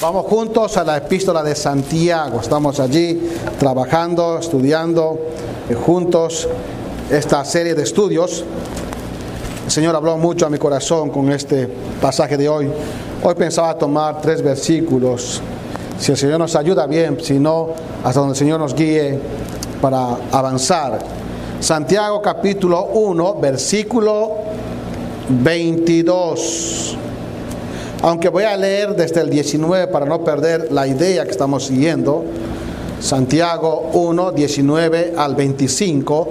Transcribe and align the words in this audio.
Vamos 0.00 0.26
juntos 0.26 0.76
a 0.76 0.84
la 0.84 0.96
epístola 0.98 1.42
de 1.42 1.56
Santiago. 1.56 2.40
Estamos 2.40 2.78
allí 2.78 3.20
trabajando, 3.58 4.38
estudiando 4.38 5.18
eh, 5.68 5.74
juntos 5.74 6.48
esta 7.10 7.44
serie 7.44 7.74
de 7.74 7.82
estudios. 7.82 8.44
El 9.64 9.70
Señor 9.72 9.96
habló 9.96 10.16
mucho 10.16 10.46
a 10.46 10.50
mi 10.50 10.58
corazón 10.58 11.10
con 11.10 11.32
este 11.32 11.66
pasaje 12.00 12.36
de 12.36 12.48
hoy. 12.48 12.70
Hoy 13.24 13.34
pensaba 13.34 13.76
tomar 13.76 14.20
tres 14.20 14.40
versículos. 14.40 15.42
Si 15.98 16.12
el 16.12 16.16
Señor 16.16 16.38
nos 16.38 16.54
ayuda 16.54 16.86
bien, 16.86 17.18
si 17.20 17.40
no, 17.40 17.70
hasta 18.04 18.20
donde 18.20 18.34
el 18.34 18.38
Señor 18.38 18.60
nos 18.60 18.76
guíe 18.76 19.18
para 19.80 20.16
avanzar. 20.30 21.00
Santiago 21.58 22.22
capítulo 22.22 22.84
1, 22.84 23.34
versículo 23.40 24.30
22. 25.28 26.98
Aunque 28.02 28.28
voy 28.28 28.44
a 28.44 28.56
leer 28.56 28.94
desde 28.94 29.20
el 29.20 29.30
19 29.30 29.88
para 29.88 30.06
no 30.06 30.22
perder 30.22 30.70
la 30.70 30.86
idea 30.86 31.24
que 31.24 31.32
estamos 31.32 31.66
siguiendo. 31.66 32.24
Santiago 33.00 33.90
1, 33.92 34.32
19 34.32 35.14
al 35.16 35.34
25. 35.34 36.28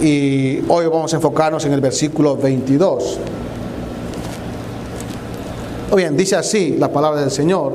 Y 0.00 0.60
hoy 0.68 0.86
vamos 0.86 1.12
a 1.12 1.16
enfocarnos 1.16 1.64
en 1.64 1.72
el 1.72 1.80
versículo 1.80 2.36
22. 2.36 3.18
Muy 5.90 6.02
bien, 6.02 6.16
dice 6.16 6.36
así 6.36 6.76
la 6.78 6.92
palabra 6.92 7.20
del 7.20 7.32
Señor. 7.32 7.72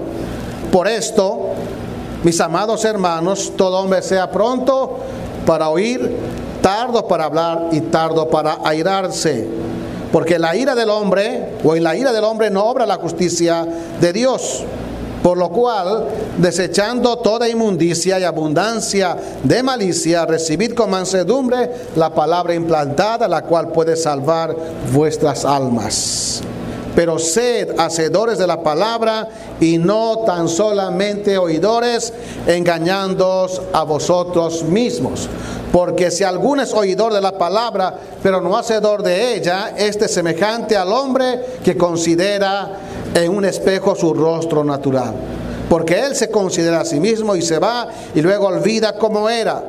Por 0.72 0.88
esto, 0.88 1.48
mis 2.24 2.40
amados 2.40 2.86
hermanos, 2.86 3.52
todo 3.58 3.80
hombre 3.80 4.02
sea 4.04 4.32
pronto 4.32 5.00
para 5.46 5.68
oír, 5.68 6.16
tardo 6.62 7.06
para 7.08 7.26
hablar 7.26 7.70
y 7.74 7.82
tardo 7.82 8.30
para 8.30 8.60
airarse 8.64 9.50
porque 10.12 10.38
la 10.38 10.56
ira 10.56 10.76
del 10.76 10.90
hombre, 10.90 11.54
o 11.64 11.76
en 11.76 11.84
la 11.84 11.96
ira 11.96 12.12
del 12.12 12.24
hombre 12.24 12.50
no 12.50 12.66
obra 12.66 12.86
la 12.86 12.98
justicia 12.98 13.66
de 14.00 14.14
Dios. 14.14 14.64
Por 15.24 15.38
lo 15.38 15.50
cual, 15.50 16.08
desechando 16.38 17.20
toda 17.20 17.48
inmundicia 17.48 18.20
y 18.20 18.24
abundancia 18.24 19.16
de 19.44 19.62
malicia, 19.62 20.26
recibid 20.26 20.74
con 20.74 20.90
mansedumbre 20.90 21.70
la 21.96 22.14
palabra 22.14 22.56
implantada, 22.56 23.28
la 23.28 23.44
cual 23.44 23.72
puede 23.72 23.96
salvar 23.96 24.56
vuestras 24.92 25.46
almas. 25.46 26.42
Pero 26.96 27.20
sed 27.20 27.80
hacedores 27.80 28.40
de 28.40 28.48
la 28.48 28.64
palabra 28.64 29.30
y 29.60 29.78
no 29.78 30.24
tan 30.26 30.50
solamente 30.50 31.38
oidores, 31.38 32.12
engañándoos 32.48 33.62
a 33.74 33.84
vosotros 33.84 34.64
mismos. 34.64 35.30
Porque 35.72 36.12
si 36.12 36.24
alguno 36.24 36.62
es 36.62 36.74
oidor 36.74 37.14
de 37.14 37.22
la 37.22 37.38
palabra, 37.38 37.96
pero 38.22 38.42
no 38.42 38.58
hacedor 38.58 39.04
de 39.04 39.36
ella, 39.36 39.74
este 39.78 40.06
es 40.06 40.14
semejante 40.14 40.76
al 40.76 40.92
hombre 40.92 41.40
que 41.64 41.78
considera 41.78 42.72
en 43.14 43.32
un 43.32 43.46
espejo 43.46 43.96
su 43.96 44.14
rostro 44.14 44.64
natural. 44.64 45.14
Porque 45.70 46.06
él 46.06 46.16
se 46.16 46.30
considera 46.30 46.82
a 46.82 46.86
sí 46.86 47.00
mismo 47.00 47.36
y 47.36 47.42
se 47.42 47.58
va 47.58 47.88
y 48.14 48.22
luego 48.22 48.48
olvida 48.48 48.98
cómo 48.98 49.30
era. 49.30 49.64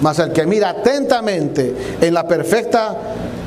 Mas 0.00 0.20
el 0.20 0.32
que 0.32 0.46
mira 0.46 0.70
atentamente 0.70 1.74
en 2.00 2.14
la 2.14 2.28
perfecta 2.28 2.96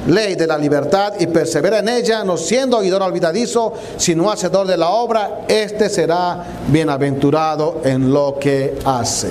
ley 0.07 0.35
de 0.35 0.47
la 0.47 0.57
libertad 0.57 1.13
y 1.19 1.27
persevera 1.27 1.79
en 1.79 1.87
ella, 1.87 2.25
no 2.25 2.35
siendo 2.35 2.79
oidor 2.79 3.03
olvidadizo, 3.03 3.73
sino 3.95 4.29
hacedor 4.29 4.67
de 4.67 4.75
la 4.75 4.89
obra, 4.89 5.41
este 5.47 5.87
será 5.89 6.43
bienaventurado 6.67 7.81
en 7.85 8.11
lo 8.11 8.37
que 8.37 8.77
hace. 8.83 9.29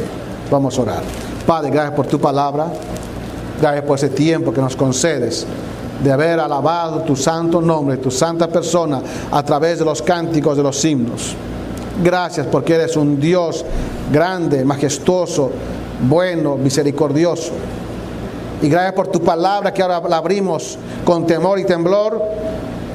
Vamos 0.51 0.79
a 0.79 0.83
orar. 0.83 1.30
Padre, 1.47 1.71
gracias 1.71 1.95
por 1.95 2.07
tu 2.07 2.19
palabra. 2.19 2.67
Gracias 3.61 3.85
por 3.85 3.99
ese 3.99 4.09
tiempo 4.09 4.53
que 4.53 4.61
nos 4.61 4.75
concedes 4.75 5.47
de 6.03 6.11
haber 6.11 6.41
alabado 6.41 7.03
tu 7.03 7.15
santo 7.15 7.61
nombre, 7.61 7.99
tu 7.99 8.11
santa 8.11 8.49
persona 8.49 9.03
a 9.31 9.43
través 9.43 9.79
de 9.79 9.85
los 9.85 10.01
cánticos 10.01 10.57
de 10.57 10.63
los 10.63 10.83
himnos. 10.85 11.35
Gracias 12.03 12.47
porque 12.47 12.75
eres 12.75 12.97
un 12.97 13.21
Dios 13.21 13.65
grande, 14.11 14.65
majestuoso, 14.65 15.51
bueno, 16.09 16.57
misericordioso. 16.57 17.53
Y 18.63 18.69
gracias 18.69 18.95
por 18.95 19.09
tu 19.09 19.21
palabra 19.21 19.75
que 19.75 19.83
ahora 19.83 20.01
la 20.09 20.17
abrimos 20.17 20.79
con 21.05 21.27
temor 21.27 21.59
y 21.59 21.65
temblor 21.65 22.23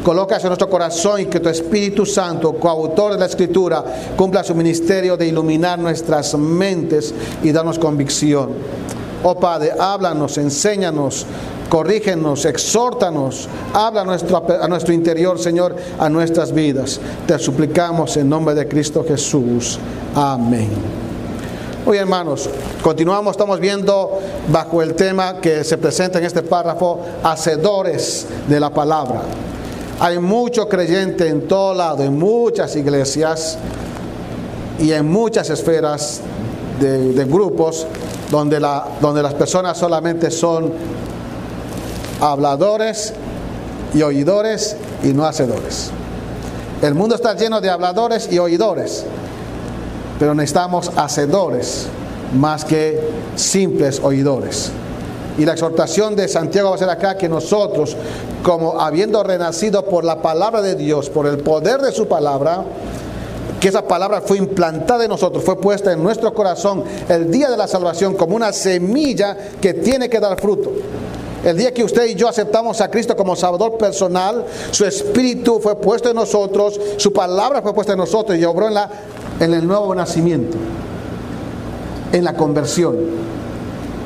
colocas 0.05 0.43
en 0.43 0.49
nuestro 0.49 0.69
corazón 0.69 1.21
y 1.21 1.25
que 1.25 1.39
tu 1.39 1.49
Espíritu 1.49 2.05
Santo, 2.05 2.53
coautor 2.53 3.13
de 3.13 3.17
la 3.17 3.25
Escritura, 3.25 3.83
cumpla 4.15 4.43
su 4.43 4.53
ministerio 4.53 5.17
de 5.17 5.25
iluminar 5.25 5.79
nuestras 5.79 6.37
mentes 6.37 7.11
y 7.41 7.51
darnos 7.51 7.79
convicción. 7.79 8.51
Oh 9.23 9.33
Padre, 9.33 9.71
háblanos, 9.79 10.37
enséñanos, 10.37 11.25
corrígenos, 11.69 12.45
exhórtanos, 12.45 13.49
habla 13.73 14.01
a 14.01 14.05
nuestro, 14.05 14.45
a 14.61 14.67
nuestro 14.67 14.93
interior, 14.93 15.39
Señor, 15.39 15.75
a 15.97 16.07
nuestras 16.07 16.53
vidas. 16.53 16.99
Te 17.25 17.39
suplicamos 17.39 18.15
en 18.15 18.29
nombre 18.29 18.53
de 18.53 18.67
Cristo 18.67 19.03
Jesús. 19.07 19.79
Amén. 20.13 20.69
Hoy 21.83 21.97
hermanos, 21.97 22.47
continuamos, 22.83 23.31
estamos 23.31 23.59
viendo 23.59 24.19
bajo 24.49 24.83
el 24.83 24.93
tema 24.93 25.41
que 25.41 25.63
se 25.63 25.79
presenta 25.79 26.19
en 26.19 26.25
este 26.25 26.43
párrafo, 26.43 26.99
hacedores 27.23 28.27
de 28.47 28.59
la 28.59 28.69
palabra. 28.69 29.23
Hay 29.99 30.19
mucho 30.19 30.67
creyente 30.67 31.27
en 31.27 31.47
todo 31.47 31.73
lado, 31.73 32.03
en 32.03 32.17
muchas 32.19 32.75
iglesias 32.75 33.57
y 34.77 34.91
en 34.91 35.09
muchas 35.09 35.49
esferas 35.49 36.19
de, 36.79 37.25
grupos 37.25 37.87
donde, 38.29 38.59
donde 38.99 39.23
las 39.23 39.33
personas 39.35 39.77
solamente 39.77 40.29
son 40.31 40.73
habladores 42.19 43.13
y 43.93 44.01
oidores 44.01 44.75
y 45.01 45.13
no 45.13 45.25
hacedores. 45.25 45.91
El 46.81 46.93
mundo 46.93 47.15
está 47.15 47.33
lleno 47.35 47.61
de 47.61 47.69
habladores 47.69 48.31
y 48.31 48.37
oidores, 48.37 49.05
pero 50.19 50.35
necesitamos 50.35 50.91
hacedores 50.97 51.87
más 52.37 52.65
que 52.65 52.99
simples 53.35 54.01
oidores. 54.03 54.71
Y 55.37 55.45
la 55.45 55.53
exhortación 55.53 56.15
de 56.15 56.27
Santiago 56.27 56.69
va 56.69 56.75
a 56.75 56.79
ser 56.79 56.89
acá 56.89 57.17
que 57.17 57.27
nosotros, 57.27 57.95
como 58.43 58.79
habiendo 58.79 59.21
renacido 59.23 59.83
por 59.85 60.05
la 60.05 60.21
palabra 60.21 60.61
de 60.61 60.75
Dios, 60.75 61.09
por 61.09 61.27
el 61.27 61.39
poder 61.39 61.81
de 61.81 61.91
su 61.91 62.07
palabra, 62.07 62.63
que 63.59 63.69
esa 63.69 63.87
palabra 63.87 64.21
fue 64.21 64.37
implantada 64.37 65.03
en 65.03 65.09
nosotros, 65.09 65.43
fue 65.43 65.59
puesta 65.59 65.91
en 65.91 66.03
nuestro 66.03 66.33
corazón 66.33 66.83
el 67.09 67.31
día 67.31 67.49
de 67.49 67.57
la 67.57 67.67
salvación 67.67 68.13
como 68.13 68.35
una 68.35 68.53
semilla 68.53 69.35
que 69.59 69.73
tiene 69.73 70.09
que 70.09 70.19
dar 70.19 70.39
fruto. 70.39 70.71
El 71.43 71.57
día 71.57 71.73
que 71.73 71.83
usted 71.83 72.05
y 72.05 72.15
yo 72.15 72.27
aceptamos 72.27 72.81
a 72.81 72.89
Cristo 72.89 73.15
como 73.15 73.35
Salvador 73.35 73.77
personal, 73.77 74.45
su 74.71 74.85
espíritu 74.85 75.59
fue 75.59 75.75
puesto 75.75 76.09
en 76.09 76.15
nosotros, 76.15 76.79
su 76.97 77.13
palabra 77.13 77.61
fue 77.61 77.73
puesta 77.73 77.93
en 77.93 77.99
nosotros 77.99 78.37
y 78.37 78.45
obró 78.45 78.67
en, 78.67 78.73
la, 78.73 78.89
en 79.39 79.53
el 79.53 79.67
nuevo 79.67 79.93
nacimiento, 79.93 80.57
en 82.11 82.23
la 82.23 82.33
conversión. 82.35 82.95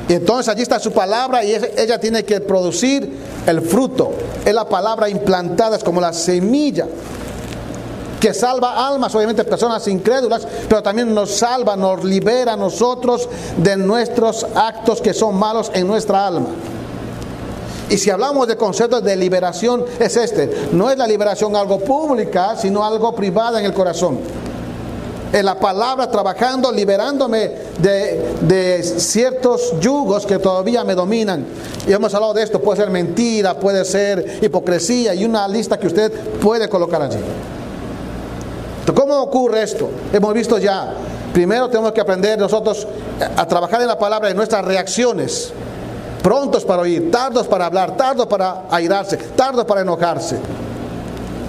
Y 0.10 0.14
entonces 0.14 0.50
allí 0.50 0.64
está 0.64 0.80
su 0.80 0.92
palabra 0.92 1.44
y 1.44 1.54
ella 1.54 2.00
tiene 2.00 2.26
que 2.26 2.42
producir 2.42 3.08
el 3.46 3.62
fruto. 3.62 4.12
Es 4.44 4.54
la 4.56 4.68
palabra 4.68 5.08
implantada, 5.08 5.78
es 5.78 5.84
como 5.84 6.02
la 6.02 6.12
semilla 6.14 6.88
que 8.20 8.34
salva 8.34 8.88
almas, 8.88 9.14
obviamente 9.16 9.46
personas 9.46 9.88
incrédulas, 9.88 10.46
pero 10.68 10.84
también 10.84 11.14
nos 11.14 11.30
salva, 11.30 11.76
nos 11.78 12.04
libera 12.04 12.54
a 12.54 12.58
nosotros 12.58 13.30
de 13.56 13.78
nuestros 13.78 14.46
actos 14.56 15.00
que 15.00 15.14
son 15.14 15.36
malos 15.36 15.72
en 15.76 15.88
nuestra 15.88 16.26
alma. 16.26 16.48
Y 17.90 17.98
si 17.98 18.10
hablamos 18.10 18.48
de 18.48 18.58
conceptos 18.58 19.04
de 19.04 19.16
liberación, 19.16 19.86
es 20.00 20.18
este. 20.18 20.70
No 20.74 20.90
es 20.90 20.98
la 20.98 21.08
liberación 21.08 21.56
algo 21.56 21.80
pública, 21.80 22.56
sino 22.58 22.84
algo 22.84 23.16
privada 23.16 23.60
en 23.60 23.66
el 23.66 23.74
corazón 23.74 24.18
en 25.32 25.46
la 25.46 25.60
palabra, 25.60 26.10
trabajando, 26.10 26.72
liberándome 26.72 27.52
de, 27.80 28.82
ciertos 28.84 29.80
yugos 29.80 30.26
que 30.26 30.40
todavía 30.40 30.84
me 30.84 30.96
dominan. 30.96 31.46
Y 31.88 31.94
hemos 31.94 32.14
hablado 32.14 32.34
de 32.34 32.44
esto, 32.44 32.60
puede 32.60 32.82
ser 32.82 32.90
mentira, 32.90 33.60
puede 33.60 33.86
ser 33.86 34.40
hipocresía 34.42 35.14
y 35.14 35.26
una 35.26 35.48
lista 35.48 35.78
que 35.78 35.88
usted 35.88 36.12
puede 36.40 36.68
colocar 36.68 37.02
allí. 37.02 37.20
¿Cómo 38.96 39.22
ocurre 39.22 39.64
esto? 39.64 39.90
Hemos 40.12 40.34
visto 40.34 40.58
ya, 40.58 40.94
primero 41.32 41.70
tenemos 41.70 41.92
que 41.92 42.02
aprender 42.02 42.40
nosotros 42.40 42.88
a 43.38 43.48
trabajar 43.48 43.82
en 43.82 43.88
la 43.88 44.00
palabra 44.00 44.30
en 44.30 44.36
nuestras 44.36 44.66
reacciones. 44.66 45.52
Prontos 46.24 46.66
para 46.66 46.82
oír, 46.82 47.12
tardos 47.12 47.48
para 47.48 47.68
hablar, 47.68 47.96
tardos 47.96 48.26
para 48.28 48.64
airarse, 48.70 49.16
tardos 49.16 49.64
para 49.66 49.82
enojarse. 49.82 50.38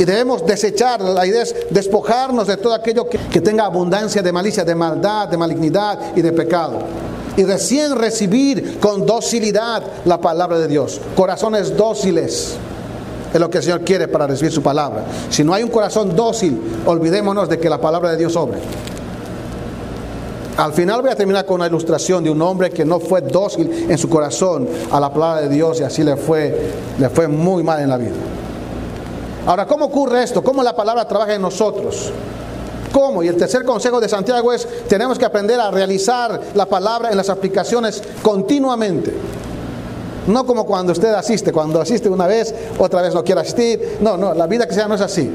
Y 0.01 0.07
debemos 0.07 0.47
desechar, 0.47 1.03
la 1.03 1.27
idea 1.27 1.43
es 1.43 1.55
despojarnos 1.69 2.47
de 2.47 2.57
todo 2.57 2.73
aquello 2.73 3.07
que, 3.07 3.41
tenga 3.43 3.67
abundancia 3.67 4.23
de 4.23 4.33
malicia, 4.33 4.65
de 4.65 4.75
maldad, 4.75 5.29
de 5.29 5.37
malignidad 5.37 6.17
y 6.17 6.23
de 6.23 6.33
pecado. 6.33 6.79
Y 7.37 7.45
recién 7.45 7.95
recibir 7.95 8.79
con 8.81 9.05
docilidad 9.05 9.83
la 10.07 10.19
palabra 10.19 10.59
de 10.59 10.69
Dios. 10.69 10.99
Corazones 11.15 11.77
dóciles. 11.77 12.57
Es 13.31 13.39
lo 13.39 13.51
que 13.51 13.59
el 13.59 13.65
Señor 13.65 13.83
quiere 13.83 14.09
para 14.09 14.27
recibir 14.27 14.51
su 14.51 14.63
palabra. 14.63 15.05
Si 15.29 15.45
no 15.45 15.53
hay 15.53 15.65
un 15.65 15.71
corazón 15.71 16.17
dócil, 16.17 16.59
olvidémonos 16.87 17.51
de 17.51 17.59
que 17.59 17.69
la 17.69 17.79
palabra 17.79 18.13
de 18.13 18.17
Dios 18.17 18.35
obre. 18.37 18.59
Al 20.57 20.73
final 20.73 21.03
voy 21.03 21.11
a 21.11 21.15
terminar 21.15 21.45
con 21.45 21.57
una 21.57 21.67
ilustración 21.67 22.25
de 22.25 22.31
un 22.31 22.41
hombre 22.41 22.71
que 22.71 22.87
no 22.87 23.01
fue 23.01 23.21
dócil 23.21 23.87
en 23.91 23.99
su 23.99 24.09
corazón 24.09 24.67
a 24.91 24.99
la 24.99 25.13
palabra 25.13 25.43
de 25.43 25.51
Dios 25.51 25.79
y 25.79 25.83
así 25.83 26.03
le 26.03 26.17
fue, 26.17 26.73
le 26.99 27.11
fue 27.11 27.29
muy 27.29 27.63
mal 27.63 27.83
en 27.83 27.91
la 27.91 27.99
vida. 27.99 28.15
Ahora, 29.47 29.67
¿cómo 29.67 29.87
ocurre 29.87 30.23
esto? 30.23 30.43
¿Cómo 30.43 30.63
la 30.63 30.77
palabra 30.77 31.07
trabaja 31.07 31.35
en 31.35 31.43
nosotros? 31.43 32.11
¿Cómo? 32.93 33.23
Y 33.23 33.29
el 33.29 33.37
tercer 33.37 33.65
consejo 33.65 34.01
de 34.01 34.09
Santiago 34.09 34.53
es, 34.53 34.67
tenemos 34.89 35.19
que 35.19 35.25
aprender 35.25 35.61
a 35.61 35.71
realizar 35.71 36.41
la 36.55 36.67
palabra 36.67 37.11
en 37.11 37.17
las 37.17 37.29
aplicaciones 37.29 38.03
continuamente. 38.23 39.15
No 40.27 40.45
como 40.45 40.67
cuando 40.67 40.93
usted 40.93 41.13
asiste, 41.15 41.53
cuando 41.53 41.81
asiste 41.81 42.09
una 42.09 42.27
vez, 42.27 42.55
otra 42.79 43.03
vez 43.03 43.15
no 43.15 43.25
quiere 43.25 43.41
asistir. 43.41 43.99
No, 44.01 44.17
no, 44.17 44.35
la 44.35 44.47
vida 44.47 44.67
que 44.67 44.75
sea 44.75 44.87
no 44.87 44.95
es 44.95 45.01
así. 45.01 45.31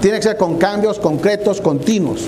Tiene 0.00 0.18
que 0.18 0.24
ser 0.24 0.36
con 0.36 0.58
cambios 0.58 0.98
concretos, 0.98 1.60
continuos. 1.60 2.22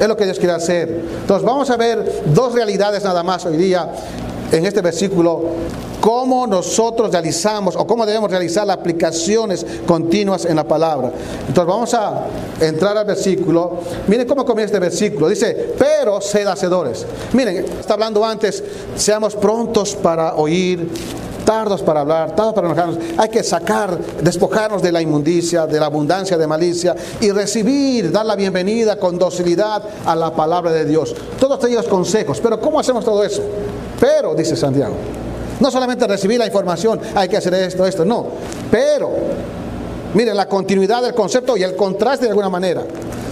Es 0.00 0.08
lo 0.08 0.16
que 0.16 0.24
Dios 0.24 0.38
quiere 0.38 0.54
hacer. 0.54 1.04
Entonces 1.20 1.46
vamos 1.46 1.70
a 1.70 1.76
ver 1.76 2.22
dos 2.34 2.52
realidades 2.52 3.04
nada 3.04 3.22
más 3.22 3.46
hoy 3.46 3.56
día 3.56 3.90
en 4.52 4.66
este 4.66 4.80
versículo 4.80 5.42
cómo 6.00 6.46
nosotros 6.46 7.10
realizamos 7.10 7.74
o 7.74 7.84
cómo 7.86 8.06
debemos 8.06 8.30
realizar 8.30 8.66
las 8.66 8.78
aplicaciones 8.78 9.66
continuas 9.86 10.44
en 10.44 10.54
la 10.54 10.62
palabra. 10.62 11.10
Entonces 11.48 11.66
vamos 11.66 11.94
a 11.94 12.26
entrar 12.60 12.96
al 12.96 13.04
versículo. 13.04 13.80
Miren 14.06 14.26
cómo 14.26 14.44
comienza 14.44 14.76
este 14.76 14.78
versículo. 14.78 15.28
Dice, 15.28 15.74
pero 15.76 16.20
sed 16.20 16.46
hacedores. 16.46 17.04
Miren, 17.32 17.64
está 17.80 17.94
hablando 17.94 18.24
antes, 18.24 18.62
seamos 18.94 19.34
prontos 19.34 19.96
para 19.96 20.36
oír, 20.36 20.88
tardos 21.44 21.82
para 21.82 22.02
hablar, 22.02 22.36
tardos 22.36 22.54
para 22.54 22.68
enojarnos. 22.68 22.98
Hay 23.16 23.28
que 23.28 23.42
sacar, 23.42 23.98
despojarnos 24.22 24.82
de 24.82 24.92
la 24.92 25.02
inmundicia, 25.02 25.66
de 25.66 25.80
la 25.80 25.86
abundancia 25.86 26.38
de 26.38 26.46
malicia 26.46 26.94
y 27.20 27.32
recibir, 27.32 28.12
dar 28.12 28.26
la 28.26 28.36
bienvenida 28.36 28.96
con 28.96 29.18
docilidad 29.18 29.82
a 30.04 30.14
la 30.14 30.34
palabra 30.34 30.72
de 30.72 30.84
Dios. 30.84 31.14
Todos 31.40 31.64
ellos 31.64 31.86
consejos. 31.86 32.40
Pero 32.40 32.60
¿cómo 32.60 32.78
hacemos 32.78 33.04
todo 33.04 33.24
eso? 33.24 33.42
Pero, 34.00 34.34
dice 34.34 34.56
Santiago, 34.56 34.94
no 35.60 35.70
solamente 35.70 36.06
recibir 36.06 36.38
la 36.38 36.46
información, 36.46 37.00
hay 37.14 37.28
que 37.28 37.36
hacer 37.36 37.54
esto, 37.54 37.86
esto, 37.86 38.04
no. 38.04 38.26
Pero, 38.70 39.10
miren, 40.14 40.36
la 40.36 40.46
continuidad 40.46 41.02
del 41.02 41.14
concepto 41.14 41.56
y 41.56 41.62
el 41.62 41.74
contraste 41.74 42.26
de 42.26 42.30
alguna 42.30 42.50
manera. 42.50 42.82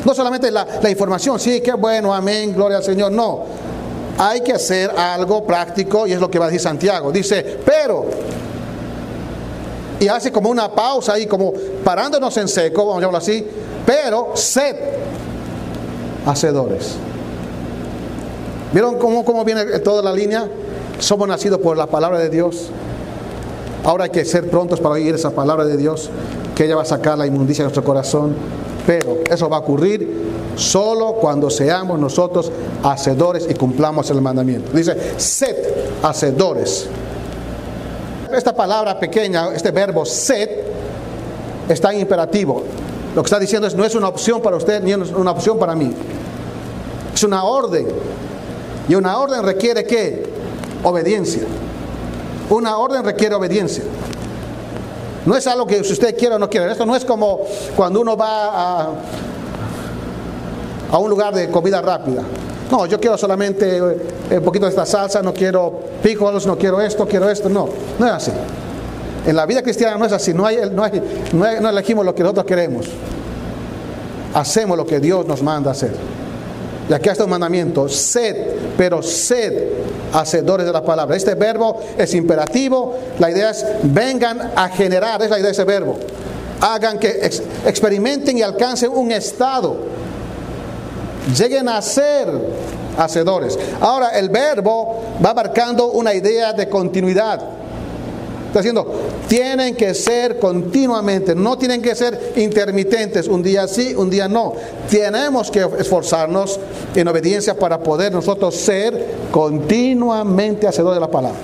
No 0.04 0.14
solamente 0.14 0.50
la, 0.50 0.66
información, 0.88 1.38
sí, 1.38 1.60
qué 1.60 1.72
bueno, 1.72 2.14
amén, 2.14 2.52
gloria 2.54 2.78
al 2.78 2.84
Señor, 2.84 3.12
no. 3.12 3.44
Hay 4.18 4.42
que 4.42 4.52
hacer 4.52 4.90
algo 4.90 5.44
práctico 5.44 6.06
y 6.06 6.12
es 6.12 6.20
lo 6.20 6.30
que 6.30 6.38
va 6.38 6.46
a 6.46 6.48
decir 6.48 6.60
Santiago. 6.60 7.10
Dice, 7.10 7.58
pero, 7.64 8.06
y 9.98 10.08
hace 10.08 10.30
como 10.30 10.50
una 10.50 10.72
pausa 10.72 11.14
ahí, 11.14 11.26
como 11.26 11.52
parándonos 11.82 12.36
en 12.36 12.48
seco, 12.48 12.86
vamos 12.86 12.98
a 12.98 13.00
llamarlo 13.00 13.18
así, 13.18 13.46
pero 13.84 14.32
sed 14.34 14.76
hacedores. 16.26 16.96
¿Vieron 18.74 18.98
cómo, 18.98 19.24
cómo 19.24 19.44
viene 19.44 19.64
toda 19.78 20.02
la 20.02 20.12
línea? 20.12 20.48
Somos 20.98 21.28
nacidos 21.28 21.60
por 21.60 21.76
la 21.76 21.86
palabra 21.86 22.18
de 22.18 22.28
Dios. 22.28 22.70
Ahora 23.84 24.04
hay 24.04 24.10
que 24.10 24.24
ser 24.24 24.50
prontos 24.50 24.80
para 24.80 24.96
oír 24.96 25.14
esa 25.14 25.30
palabra 25.30 25.64
de 25.64 25.76
Dios, 25.76 26.10
que 26.56 26.64
ella 26.64 26.74
va 26.74 26.82
a 26.82 26.84
sacar 26.84 27.16
la 27.16 27.24
inmundicia 27.24 27.62
de 27.62 27.66
nuestro 27.66 27.84
corazón. 27.84 28.34
Pero 28.84 29.18
eso 29.30 29.48
va 29.48 29.58
a 29.58 29.60
ocurrir 29.60 30.32
solo 30.56 31.12
cuando 31.20 31.50
seamos 31.50 32.00
nosotros 32.00 32.50
hacedores 32.82 33.46
y 33.48 33.54
cumplamos 33.54 34.10
el 34.10 34.20
mandamiento. 34.20 34.76
Dice, 34.76 34.96
sed 35.18 35.54
hacedores. 36.02 36.88
Esta 38.32 38.52
palabra 38.56 38.98
pequeña, 38.98 39.54
este 39.54 39.70
verbo 39.70 40.04
sed, 40.04 40.50
está 41.68 41.92
en 41.92 42.00
imperativo. 42.00 42.64
Lo 43.14 43.22
que 43.22 43.26
está 43.26 43.38
diciendo 43.38 43.68
es, 43.68 43.76
no 43.76 43.84
es 43.84 43.94
una 43.94 44.08
opción 44.08 44.42
para 44.42 44.56
usted 44.56 44.82
ni 44.82 44.90
es 44.90 45.12
una 45.12 45.30
opción 45.30 45.60
para 45.60 45.76
mí. 45.76 45.92
Es 47.14 47.22
una 47.22 47.44
orden. 47.44 47.86
Y 48.88 48.94
una 48.94 49.18
orden 49.18 49.42
requiere 49.42 49.84
que 49.84 50.24
obediencia. 50.82 51.42
Una 52.50 52.76
orden 52.76 53.04
requiere 53.04 53.34
obediencia. 53.34 53.84
No 55.24 55.36
es 55.36 55.46
algo 55.46 55.66
que 55.66 55.82
si 55.82 55.92
usted 55.92 56.16
quiere 56.16 56.34
o 56.34 56.38
no 56.38 56.50
quiere. 56.50 56.70
Esto 56.70 56.84
no 56.84 56.94
es 56.94 57.04
como 57.04 57.40
cuando 57.74 58.00
uno 58.00 58.16
va 58.16 58.82
a, 60.90 60.98
un 60.98 61.10
lugar 61.10 61.34
de 61.34 61.48
comida 61.50 61.80
rápida. 61.80 62.22
No, 62.70 62.86
yo 62.86 63.00
quiero 63.00 63.16
solamente 63.16 63.78
eh, 63.78 64.38
un 64.38 64.44
poquito 64.44 64.66
de 64.66 64.70
esta 64.70 64.86
salsa, 64.86 65.22
no 65.22 65.32
quiero 65.32 65.80
picolos, 66.02 66.46
no 66.46 66.56
quiero 66.56 66.80
esto, 66.80 67.06
quiero 67.06 67.28
esto. 67.30 67.48
No, 67.48 67.68
no 67.98 68.06
es 68.06 68.12
así. 68.12 68.30
En 69.26 69.36
la 69.36 69.46
vida 69.46 69.62
cristiana 69.62 69.96
no 69.96 70.04
es 70.04 70.12
así. 70.12 70.34
No, 70.34 70.44
no, 70.72 70.82
hay, 70.84 71.02
no 71.32 71.68
elegimos 71.68 72.04
lo 72.04 72.14
que 72.14 72.22
nosotros 72.22 72.44
queremos. 72.44 72.86
Hacemos 74.34 74.76
lo 74.76 74.84
que 74.84 75.00
Dios 75.00 75.26
nos 75.26 75.42
manda 75.42 75.70
hacer. 75.70 75.92
Y 76.88 76.92
aquí 76.92 77.08
está 77.08 77.24
un 77.24 77.30
mandamiento, 77.30 77.88
sed, 77.88 78.36
pero 78.76 79.02
sed 79.02 79.68
hacedores 80.12 80.66
de 80.66 80.72
la 80.72 80.84
palabra. 80.84 81.16
Este 81.16 81.34
verbo 81.34 81.80
es 81.96 82.14
imperativo, 82.14 82.94
la 83.18 83.30
idea 83.30 83.50
es 83.50 83.64
vengan 83.82 84.52
a 84.54 84.68
generar, 84.68 85.22
es 85.22 85.30
la 85.30 85.38
idea 85.38 85.46
de 85.46 85.52
ese 85.52 85.64
verbo. 85.64 85.96
Hagan 86.60 86.98
que 86.98 87.30
experimenten 87.66 88.38
y 88.38 88.42
alcancen 88.42 88.90
un 88.92 89.12
estado. 89.12 89.76
Lleguen 91.36 91.68
a 91.68 91.80
ser 91.80 92.28
hacedores. 92.98 93.58
Ahora 93.80 94.10
el 94.18 94.28
verbo 94.28 95.02
va 95.24 95.32
marcando 95.32 95.86
una 95.92 96.12
idea 96.12 96.52
de 96.52 96.68
continuidad. 96.68 97.53
Está 98.54 98.60
diciendo, 98.60 98.86
tienen 99.26 99.74
que 99.74 99.94
ser 99.94 100.38
continuamente, 100.38 101.34
no 101.34 101.58
tienen 101.58 101.82
que 101.82 101.92
ser 101.96 102.34
intermitentes, 102.36 103.26
un 103.26 103.42
día 103.42 103.66
sí, 103.66 103.96
un 103.96 104.08
día 104.08 104.28
no. 104.28 104.52
Tenemos 104.88 105.50
que 105.50 105.66
esforzarnos 105.76 106.60
en 106.94 107.08
obediencia 107.08 107.56
para 107.56 107.80
poder 107.80 108.12
nosotros 108.12 108.54
ser 108.54 109.06
continuamente 109.32 110.68
hacedores 110.68 110.98
de 110.98 111.00
la 111.00 111.10
palabra. 111.10 111.36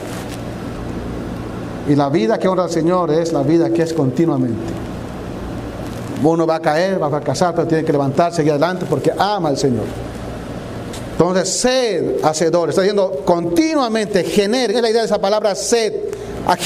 Y 1.89 1.97
la 1.97 2.11
vida 2.11 2.39
que 2.39 2.47
honra 2.47 2.63
al 2.63 2.71
Señor 2.71 3.11
es 3.11 3.33
la 3.33 3.43
vida 3.43 3.71
que 3.71 3.83
es 3.83 3.93
continuamente. 3.93 4.73
Uno 6.23 6.47
va 6.47 6.55
a 6.55 6.61
caer, 6.61 7.03
va 7.03 7.09
a 7.09 7.11
fracasar, 7.11 7.57
pero 7.57 7.67
tiene 7.67 7.85
que 7.85 7.91
levantarse, 7.91 8.37
seguir 8.37 8.53
adelante 8.53 8.87
porque 8.89 9.11
ama 9.19 9.49
al 9.49 9.59
Señor. 9.59 9.87
Entonces, 11.11 11.49
sed 11.49 12.23
hacedores. 12.23 12.75
Está 12.75 12.83
diciendo 12.83 13.23
continuamente, 13.25 14.23
generen. 14.23 14.77
Es 14.77 14.83
la 14.83 14.91
idea 14.91 15.01
de 15.01 15.07
esa 15.07 15.21
palabra 15.21 15.57
sed 15.57 16.20
a 16.47 16.57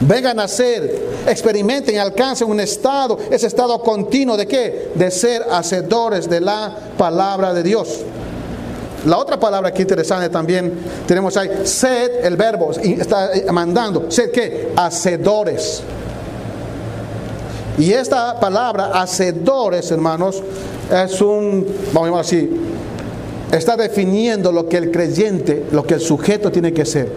vengan 0.00 0.40
a 0.40 0.48
ser, 0.48 1.00
experimenten 1.26 1.98
alcancen 1.98 2.50
un 2.50 2.60
estado, 2.60 3.18
ese 3.30 3.46
estado 3.46 3.80
continuo 3.80 4.36
de 4.36 4.46
qué? 4.46 4.90
De 4.94 5.10
ser 5.10 5.42
hacedores 5.50 6.28
de 6.28 6.40
la 6.40 6.76
palabra 6.96 7.54
de 7.54 7.62
Dios. 7.62 8.00
La 9.06 9.18
otra 9.18 9.38
palabra 9.38 9.72
que 9.72 9.82
interesante 9.82 10.28
también 10.28 10.72
tenemos 11.06 11.36
ahí, 11.36 11.50
sed, 11.64 12.24
el 12.24 12.36
verbo, 12.36 12.70
está 12.72 13.30
mandando, 13.52 14.10
sed 14.10 14.30
qué? 14.30 14.72
Hacedores. 14.76 15.82
Y 17.78 17.92
esta 17.92 18.38
palabra, 18.38 18.92
hacedores, 19.00 19.90
hermanos, 19.90 20.42
es 20.90 21.20
un, 21.20 21.66
vamos 21.92 22.02
a 22.02 22.04
llamar 22.06 22.20
así, 22.20 22.50
está 23.50 23.76
definiendo 23.76 24.52
lo 24.52 24.68
que 24.68 24.76
el 24.76 24.90
creyente, 24.90 25.64
lo 25.72 25.84
que 25.84 25.94
el 25.94 26.00
sujeto 26.00 26.52
tiene 26.52 26.72
que 26.72 26.84
ser 26.84 27.08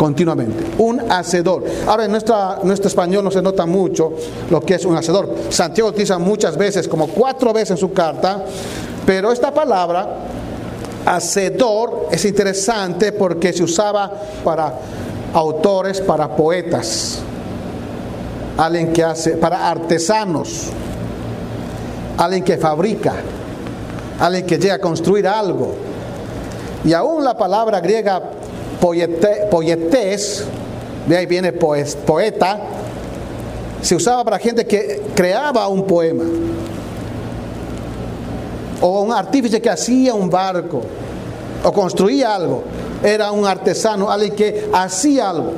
continuamente. 0.00 0.64
Un 0.78 1.12
hacedor. 1.12 1.62
Ahora, 1.86 2.06
en 2.06 2.10
nuestro 2.10 2.88
español 2.88 3.22
no 3.22 3.30
se 3.30 3.42
nota 3.42 3.66
mucho 3.66 4.14
lo 4.48 4.62
que 4.62 4.76
es 4.76 4.86
un 4.86 4.96
hacedor. 4.96 5.28
Santiago 5.50 5.90
utiliza 5.90 6.18
muchas 6.18 6.56
veces, 6.56 6.88
como 6.88 7.06
cuatro 7.08 7.52
veces 7.52 7.72
en 7.72 7.76
su 7.76 7.92
carta, 7.92 8.42
pero 9.04 9.30
esta 9.30 9.52
palabra, 9.52 10.08
hacedor, 11.04 12.08
es 12.10 12.24
interesante 12.24 13.12
porque 13.12 13.52
se 13.52 13.62
usaba 13.62 14.10
para 14.42 14.72
autores, 15.34 16.00
para 16.00 16.34
poetas, 16.34 17.18
alguien 18.56 18.94
que 18.94 19.04
hace, 19.04 19.32
para 19.32 19.70
artesanos, 19.70 20.68
alguien 22.16 22.42
que 22.42 22.56
fabrica, 22.56 23.16
alguien 24.18 24.46
que 24.46 24.56
llega 24.56 24.76
a 24.76 24.80
construir 24.80 25.28
algo. 25.28 25.74
Y 26.86 26.94
aún 26.94 27.22
la 27.22 27.36
palabra 27.36 27.80
griega 27.80 28.39
poetes, 28.80 30.44
de 31.06 31.16
ahí 31.16 31.26
viene 31.26 31.52
poeta, 31.52 32.60
se 33.82 33.94
usaba 33.94 34.24
para 34.24 34.38
gente 34.38 34.66
que 34.66 35.02
creaba 35.14 35.66
un 35.68 35.86
poema. 35.86 36.24
O 38.82 39.02
un 39.02 39.12
artífice 39.12 39.60
que 39.60 39.68
hacía 39.68 40.14
un 40.14 40.30
barco 40.30 40.82
o 41.62 41.72
construía 41.72 42.34
algo. 42.34 42.64
Era 43.02 43.30
un 43.30 43.46
artesano, 43.46 44.10
alguien 44.10 44.34
que 44.34 44.70
hacía 44.72 45.30
algo. 45.30 45.52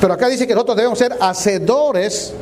Pero 0.00 0.14
acá 0.14 0.28
dice 0.28 0.46
que 0.46 0.54
nosotros 0.54 0.76
debemos 0.76 0.98
ser 0.98 1.16
hacedores, 1.20 2.34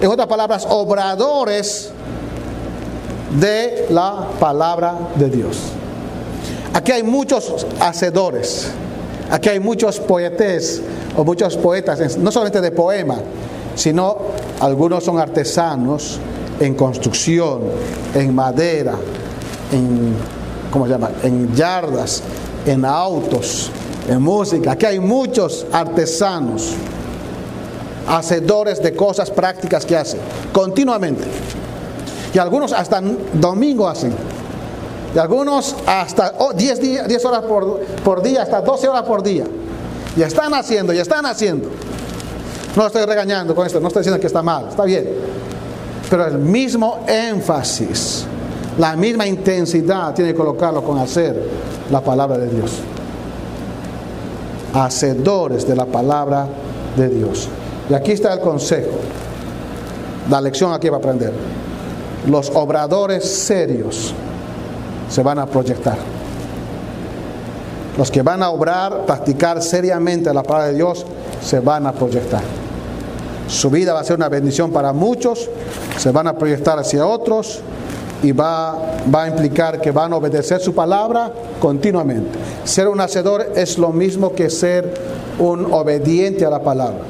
en 0.00 0.08
otras 0.08 0.26
palabras, 0.26 0.66
obradores 0.68 1.90
de 3.38 3.86
la 3.90 4.28
palabra 4.38 4.96
de 5.16 5.28
Dios. 5.28 5.58
Aquí 6.74 6.90
hay 6.90 7.04
muchos 7.04 7.66
hacedores, 7.78 8.66
aquí 9.30 9.48
hay 9.48 9.60
muchos 9.60 10.00
poetes 10.00 10.82
o 11.16 11.22
muchos 11.22 11.56
poetas, 11.56 12.18
no 12.18 12.32
solamente 12.32 12.60
de 12.60 12.72
poema, 12.72 13.16
sino 13.76 14.18
algunos 14.58 15.04
son 15.04 15.20
artesanos 15.20 16.18
en 16.58 16.74
construcción, 16.74 17.60
en 18.12 18.34
madera, 18.34 18.96
en, 19.70 20.16
¿cómo 20.72 20.86
se 20.86 20.90
llama? 20.90 21.12
En 21.22 21.54
yardas, 21.54 22.24
en 22.66 22.84
autos, 22.84 23.70
en 24.08 24.20
música. 24.20 24.72
Aquí 24.72 24.86
hay 24.86 24.98
muchos 24.98 25.66
artesanos, 25.70 26.72
hacedores 28.08 28.82
de 28.82 28.94
cosas 28.96 29.30
prácticas 29.30 29.86
que 29.86 29.96
hacen 29.96 30.18
continuamente. 30.52 31.22
Y 32.34 32.38
algunos 32.38 32.72
hasta 32.72 33.00
domingo 33.32 33.86
hacen. 33.86 34.33
Y 35.14 35.18
algunos 35.18 35.76
hasta 35.86 36.32
10, 36.54 36.80
días, 36.80 37.08
10 37.08 37.24
horas 37.24 37.42
por, 37.42 37.80
por 38.02 38.22
día, 38.22 38.42
hasta 38.42 38.60
12 38.60 38.88
horas 38.88 39.02
por 39.02 39.22
día. 39.22 39.44
Y 40.16 40.22
están 40.22 40.52
haciendo, 40.54 40.92
y 40.92 40.98
están 40.98 41.24
haciendo. 41.26 41.68
No 42.74 42.86
estoy 42.86 43.04
regañando 43.04 43.54
con 43.54 43.66
esto, 43.66 43.78
no 43.78 43.88
estoy 43.88 44.00
diciendo 44.00 44.20
que 44.20 44.26
está 44.26 44.42
mal, 44.42 44.68
está 44.68 44.84
bien. 44.84 45.08
Pero 46.10 46.26
el 46.26 46.38
mismo 46.38 47.04
énfasis, 47.06 48.26
la 48.78 48.96
misma 48.96 49.26
intensidad 49.26 50.12
tiene 50.14 50.32
que 50.32 50.36
colocarlo 50.36 50.82
con 50.82 50.98
hacer 50.98 51.40
la 51.90 52.00
palabra 52.00 52.38
de 52.38 52.48
Dios. 52.48 52.72
Hacedores 54.74 55.68
de 55.68 55.76
la 55.76 55.86
palabra 55.86 56.48
de 56.96 57.08
Dios. 57.08 57.48
Y 57.88 57.94
aquí 57.94 58.12
está 58.12 58.32
el 58.32 58.40
consejo. 58.40 58.98
La 60.28 60.40
lección 60.40 60.72
aquí 60.72 60.88
va 60.88 60.96
a 60.96 60.98
aprender. 60.98 61.32
Los 62.28 62.50
obradores 62.50 63.24
serios 63.24 64.12
se 65.08 65.22
van 65.22 65.38
a 65.38 65.46
proyectar. 65.46 65.96
Los 67.96 68.10
que 68.10 68.22
van 68.22 68.42
a 68.42 68.50
obrar, 68.50 69.06
practicar 69.06 69.62
seriamente 69.62 70.32
la 70.34 70.42
palabra 70.42 70.68
de 70.68 70.74
Dios, 70.74 71.06
se 71.40 71.60
van 71.60 71.86
a 71.86 71.92
proyectar. 71.92 72.42
Su 73.46 73.70
vida 73.70 73.92
va 73.92 74.00
a 74.00 74.04
ser 74.04 74.16
una 74.16 74.28
bendición 74.28 74.72
para 74.72 74.92
muchos, 74.92 75.48
se 75.96 76.10
van 76.10 76.26
a 76.26 76.36
proyectar 76.36 76.78
hacia 76.78 77.06
otros 77.06 77.62
y 78.24 78.32
va, 78.32 78.96
va 79.14 79.24
a 79.24 79.28
implicar 79.28 79.80
que 79.80 79.90
van 79.90 80.12
a 80.14 80.16
obedecer 80.16 80.58
su 80.60 80.74
palabra 80.74 81.30
continuamente. 81.60 82.38
Ser 82.64 82.88
un 82.88 82.98
hacedor 83.00 83.52
es 83.54 83.76
lo 83.76 83.90
mismo 83.90 84.32
que 84.32 84.48
ser 84.48 84.94
un 85.38 85.70
obediente 85.70 86.46
a 86.46 86.50
la 86.50 86.62
palabra. 86.62 87.00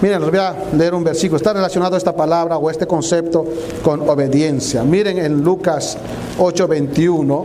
Miren, 0.00 0.20
les 0.20 0.30
voy 0.30 0.38
a 0.38 0.54
leer 0.76 0.94
un 0.94 1.02
versículo. 1.02 1.38
Está 1.38 1.52
relacionado 1.52 1.96
esta 1.96 2.14
palabra 2.14 2.56
o 2.56 2.70
este 2.70 2.86
concepto 2.86 3.44
con 3.82 4.08
obediencia. 4.08 4.84
Miren 4.84 5.18
en 5.18 5.42
Lucas 5.42 5.98
8:21, 6.38 7.44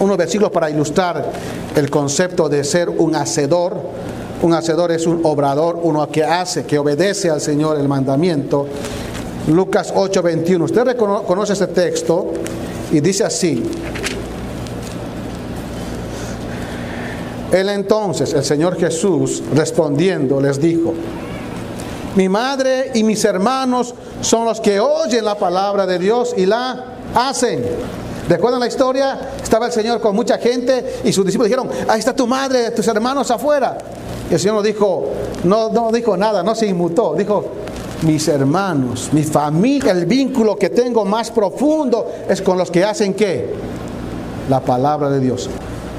unos 0.00 0.16
versículos 0.16 0.50
para 0.50 0.68
ilustrar 0.68 1.24
el 1.76 1.90
concepto 1.90 2.48
de 2.48 2.64
ser 2.64 2.88
un 2.88 3.14
hacedor. 3.14 3.76
Un 4.42 4.52
hacedor 4.52 4.90
es 4.90 5.06
un 5.06 5.20
obrador, 5.22 5.78
uno 5.82 6.06
que 6.08 6.24
hace, 6.24 6.64
que 6.64 6.76
obedece 6.76 7.30
al 7.30 7.40
Señor 7.40 7.78
el 7.78 7.88
mandamiento. 7.88 8.66
Lucas 9.48 9.92
8:21. 9.94 10.64
Usted 10.64 10.96
conoce 10.96 11.52
este 11.52 11.66
texto 11.68 12.32
y 12.90 13.00
dice 13.00 13.24
así. 13.24 13.62
Él 17.52 17.68
entonces, 17.68 18.32
el 18.32 18.44
Señor 18.44 18.76
Jesús, 18.76 19.42
respondiendo, 19.54 20.40
les 20.40 20.60
dijo, 20.60 20.92
mi 22.16 22.28
madre 22.28 22.90
y 22.94 23.04
mis 23.04 23.24
hermanos 23.24 23.94
son 24.20 24.44
los 24.44 24.60
que 24.60 24.80
oyen 24.80 25.24
la 25.24 25.36
palabra 25.36 25.86
de 25.86 25.98
Dios 25.98 26.34
y 26.36 26.46
la 26.46 26.84
hacen. 27.14 27.64
¿Recuerdan 28.28 28.60
la 28.60 28.66
historia? 28.66 29.30
Estaba 29.40 29.66
el 29.66 29.72
Señor 29.72 30.00
con 30.00 30.16
mucha 30.16 30.38
gente 30.38 31.00
y 31.04 31.12
sus 31.12 31.24
discípulos 31.24 31.48
dijeron, 31.48 31.70
ahí 31.86 32.00
está 32.00 32.14
tu 32.16 32.26
madre, 32.26 32.70
tus 32.70 32.88
hermanos 32.88 33.30
afuera. 33.30 33.78
Y 34.30 34.34
el 34.34 34.40
Señor 34.40 34.56
no 34.56 34.62
dijo, 34.62 35.10
no, 35.44 35.68
no 35.68 35.92
dijo 35.92 36.16
nada, 36.16 36.42
no 36.42 36.54
se 36.54 36.66
inmutó, 36.66 37.14
dijo, 37.14 37.44
mis 38.04 38.28
hermanos, 38.28 39.10
mi 39.12 39.22
familia, 39.22 39.92
el 39.92 40.06
vínculo 40.06 40.56
que 40.56 40.70
tengo 40.70 41.04
más 41.04 41.30
profundo 41.30 42.06
es 42.28 42.40
con 42.42 42.58
los 42.58 42.70
que 42.70 42.84
hacen 42.84 43.14
qué? 43.14 43.52
La 44.48 44.60
palabra 44.60 45.10
de 45.10 45.20
Dios 45.20 45.48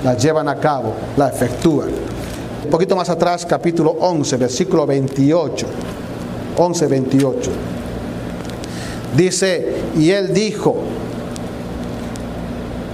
la 0.04 0.16
llevan 0.16 0.48
a 0.48 0.56
cabo, 0.56 0.94
la 1.18 1.30
efectúan. 1.30 1.90
Un 2.64 2.70
poquito 2.70 2.96
más 2.96 3.10
atrás, 3.10 3.46
capítulo 3.46 3.92
11, 4.00 4.38
versículo 4.38 4.86
28. 4.86 5.66
11, 6.58 6.88
28. 6.88 7.52
Dice, 9.16 9.76
y 9.98 10.12
él 10.12 10.34
dijo, 10.34 10.76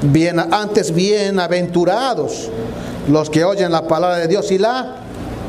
bien, 0.04 0.40
antes 0.40 0.94
bienaventurados 0.94 2.50
los 3.10 3.30
que 3.30 3.44
oyen 3.44 3.72
la 3.72 3.88
palabra 3.88 4.18
de 4.18 4.28
Dios 4.28 4.52
y 4.52 4.58
la 4.58 5.01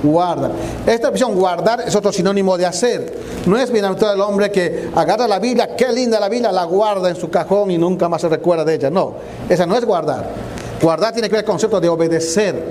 guardan. 0.02 0.52
Esta 0.86 1.08
expresión 1.08 1.34
guardar 1.34 1.82
es 1.86 1.94
otro 1.94 2.12
sinónimo 2.12 2.56
de 2.56 2.66
hacer. 2.66 3.12
No 3.46 3.58
es 3.58 3.70
bienaventurado 3.70 4.14
el 4.14 4.20
hombre 4.20 4.50
que 4.50 4.90
agarra 4.94 5.26
la 5.26 5.38
Biblia, 5.38 5.74
qué 5.76 5.92
linda 5.92 6.20
la 6.20 6.28
Biblia, 6.28 6.52
la 6.52 6.64
guarda 6.64 7.08
en 7.08 7.16
su 7.16 7.30
cajón 7.30 7.70
y 7.70 7.78
nunca 7.78 8.08
más 8.08 8.20
se 8.20 8.28
recuerda 8.28 8.64
de 8.64 8.74
ella. 8.74 8.90
No, 8.90 9.14
esa 9.48 9.66
no 9.66 9.76
es 9.76 9.84
guardar. 9.84 10.26
Guardar 10.80 11.12
tiene 11.12 11.28
que 11.28 11.36
ver 11.36 11.44
con 11.44 11.52
el 11.54 11.60
concepto 11.60 11.80
de 11.80 11.88
obedecer, 11.88 12.64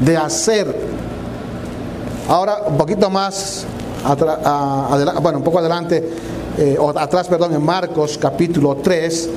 de 0.00 0.16
hacer. 0.16 0.74
Ahora, 2.28 2.64
un 2.66 2.76
poquito 2.76 3.10
más, 3.10 3.64
bueno, 5.22 5.38
un 5.38 5.44
poco 5.44 5.58
adelante, 5.58 6.02
eh, 6.56 6.76
o 6.78 6.90
atrás, 6.90 7.28
perdón, 7.28 7.54
en 7.54 7.64
Marcos 7.64 8.18
capítulo 8.18 8.76
3, 8.76 9.28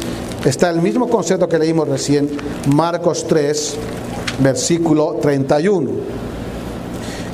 está 0.45 0.69
el 0.69 0.81
mismo 0.81 1.09
concepto 1.09 1.47
que 1.47 1.59
leímos 1.59 1.87
recién, 1.87 2.29
Marcos 2.67 3.25
3, 3.27 3.75
versículo 4.39 5.17
31. 5.21 6.26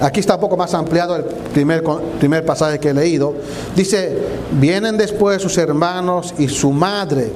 Aquí 0.01 0.19
está 0.19 0.35
un 0.35 0.41
poco 0.41 0.57
más 0.57 0.73
ampliado 0.73 1.15
el 1.15 1.23
primer, 1.23 1.83
primer 2.19 2.45
pasaje 2.45 2.79
que 2.79 2.89
he 2.89 2.93
leído. 2.93 3.33
Dice, 3.75 4.17
vienen 4.51 4.97
después 4.97 5.41
sus 5.41 5.57
hermanos 5.57 6.33
y 6.38 6.47
su 6.47 6.71
madre, 6.71 7.31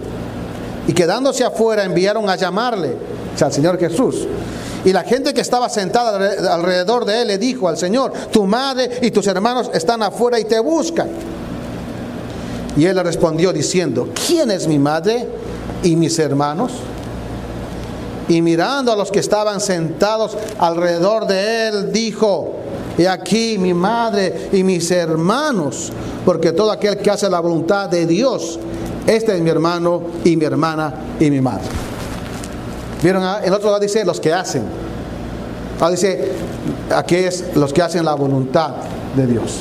y 0.87 0.93
quedándose 0.93 1.43
afuera 1.43 1.83
enviaron 1.83 2.29
a 2.29 2.35
llamarle 2.35 2.95
al 3.41 3.53
Señor 3.53 3.77
Jesús. 3.77 4.27
Y 4.85 4.93
la 4.93 5.03
gente 5.03 5.33
que 5.33 5.41
estaba 5.41 5.69
sentada 5.69 6.53
alrededor 6.53 7.03
de 7.05 7.21
él 7.21 7.27
le 7.27 7.37
dijo 7.37 7.67
al 7.67 7.77
Señor, 7.77 8.13
tu 8.31 8.45
madre 8.45 8.99
y 9.01 9.11
tus 9.11 9.27
hermanos 9.27 9.69
están 9.73 10.01
afuera 10.01 10.39
y 10.39 10.45
te 10.45 10.59
buscan. 10.59 11.09
Y 12.77 12.85
él 12.85 12.95
le 12.95 13.03
respondió 13.03 13.51
diciendo, 13.51 14.09
¿quién 14.27 14.51
es 14.51 14.67
mi 14.67 14.79
madre 14.79 15.27
y 15.83 15.95
mis 15.95 16.17
hermanos? 16.19 16.71
Y 18.29 18.41
mirando 18.41 18.91
a 18.91 18.95
los 18.95 19.11
que 19.11 19.19
estaban 19.19 19.61
sentados 19.61 20.37
alrededor 20.59 21.27
de 21.27 21.67
él, 21.67 21.91
dijo, 21.93 22.55
he 22.97 23.07
aquí 23.07 23.57
mi 23.57 23.73
madre 23.73 24.49
y 24.51 24.63
mis 24.63 24.91
hermanos, 24.91 25.91
porque 26.25 26.51
todo 26.51 26.71
aquel 26.71 26.97
que 26.97 27.09
hace 27.09 27.29
la 27.29 27.39
voluntad 27.39 27.89
de 27.89 28.05
Dios, 28.05 28.59
este 29.05 29.35
es 29.35 29.41
mi 29.41 29.49
hermano 29.49 30.01
y 30.25 30.35
mi 30.35 30.45
hermana 30.45 30.93
y 31.19 31.31
mi 31.31 31.39
madre. 31.39 31.67
¿Vieron? 33.01 33.23
El 33.43 33.53
otro 33.53 33.67
lado 33.67 33.79
dice 33.79 34.03
los 34.03 34.19
que 34.19 34.33
hacen. 34.33 34.63
Ahora 35.79 35.91
dice, 35.91 36.31
aquí 36.93 37.15
es 37.15 37.55
los 37.55 37.71
que 37.71 37.81
hacen 37.81 38.03
la 38.03 38.15
voluntad 38.15 38.71
de 39.15 39.27
Dios. 39.27 39.59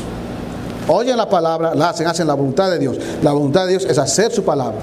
Oyen 0.88 1.16
la 1.16 1.28
palabra, 1.28 1.74
la 1.74 1.90
hacen, 1.90 2.06
hacen 2.06 2.26
la 2.26 2.34
voluntad 2.34 2.70
de 2.70 2.78
Dios. 2.78 2.96
La 3.22 3.32
voluntad 3.32 3.64
de 3.64 3.70
Dios 3.70 3.84
es 3.84 3.98
hacer 3.98 4.32
su 4.32 4.42
palabra. 4.44 4.78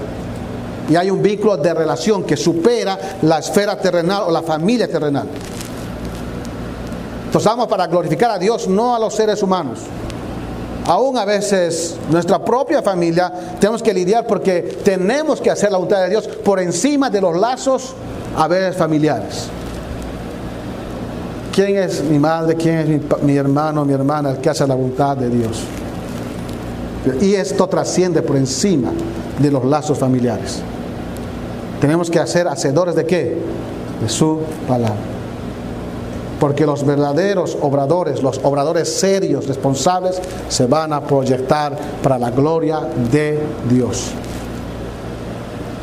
Y 0.88 0.96
hay 0.96 1.10
un 1.10 1.22
vínculo 1.22 1.56
de 1.56 1.72
relación 1.72 2.24
que 2.24 2.36
supera 2.36 2.98
la 3.22 3.38
esfera 3.38 3.78
terrenal 3.78 4.24
o 4.26 4.30
la 4.30 4.42
familia 4.42 4.86
terrenal. 4.86 5.26
Entonces 7.26 7.50
vamos 7.50 7.66
para 7.66 7.86
glorificar 7.86 8.30
a 8.30 8.38
Dios, 8.38 8.68
no 8.68 8.94
a 8.94 8.98
los 8.98 9.14
seres 9.14 9.42
humanos. 9.42 9.80
Aún 10.86 11.16
a 11.16 11.24
veces 11.24 11.96
nuestra 12.10 12.44
propia 12.44 12.82
familia 12.82 13.32
tenemos 13.58 13.82
que 13.82 13.94
lidiar 13.94 14.26
porque 14.26 14.78
tenemos 14.84 15.40
que 15.40 15.50
hacer 15.50 15.72
la 15.72 15.78
voluntad 15.78 16.02
de 16.02 16.10
Dios 16.10 16.28
por 16.28 16.60
encima 16.60 17.08
de 17.08 17.22
los 17.22 17.36
lazos 17.36 17.94
a 18.36 18.46
ver 18.46 18.74
familiares. 18.74 19.48
¿Quién 21.54 21.78
es 21.78 22.02
mi 22.02 22.18
madre? 22.18 22.56
¿Quién 22.56 22.78
es 22.78 22.88
mi, 22.88 23.00
mi, 23.22 23.36
hermano, 23.36 23.84
mi 23.84 23.94
hermana? 23.94 24.30
El 24.30 24.38
que 24.38 24.50
hace 24.50 24.66
la 24.66 24.74
voluntad 24.74 25.16
de 25.16 25.30
Dios. 25.30 25.62
Y 27.20 27.34
esto 27.34 27.66
trasciende 27.68 28.22
por 28.22 28.36
encima 28.36 28.92
de 29.38 29.50
los 29.50 29.64
lazos 29.64 29.98
familiares. 29.98 30.60
Tenemos 31.80 32.10
que 32.10 32.18
hacer 32.18 32.48
hacedores 32.48 32.94
de 32.94 33.04
qué? 33.04 33.38
De 34.00 34.08
su 34.08 34.40
palabra. 34.66 34.96
Porque 36.40 36.66
los 36.66 36.84
verdaderos 36.84 37.56
obradores, 37.60 38.22
los 38.22 38.40
obradores 38.42 38.88
serios, 38.88 39.46
responsables, 39.46 40.20
se 40.48 40.66
van 40.66 40.92
a 40.92 41.02
proyectar 41.02 41.76
para 42.02 42.18
la 42.18 42.30
gloria 42.30 42.80
de 43.12 43.38
Dios. 43.70 44.10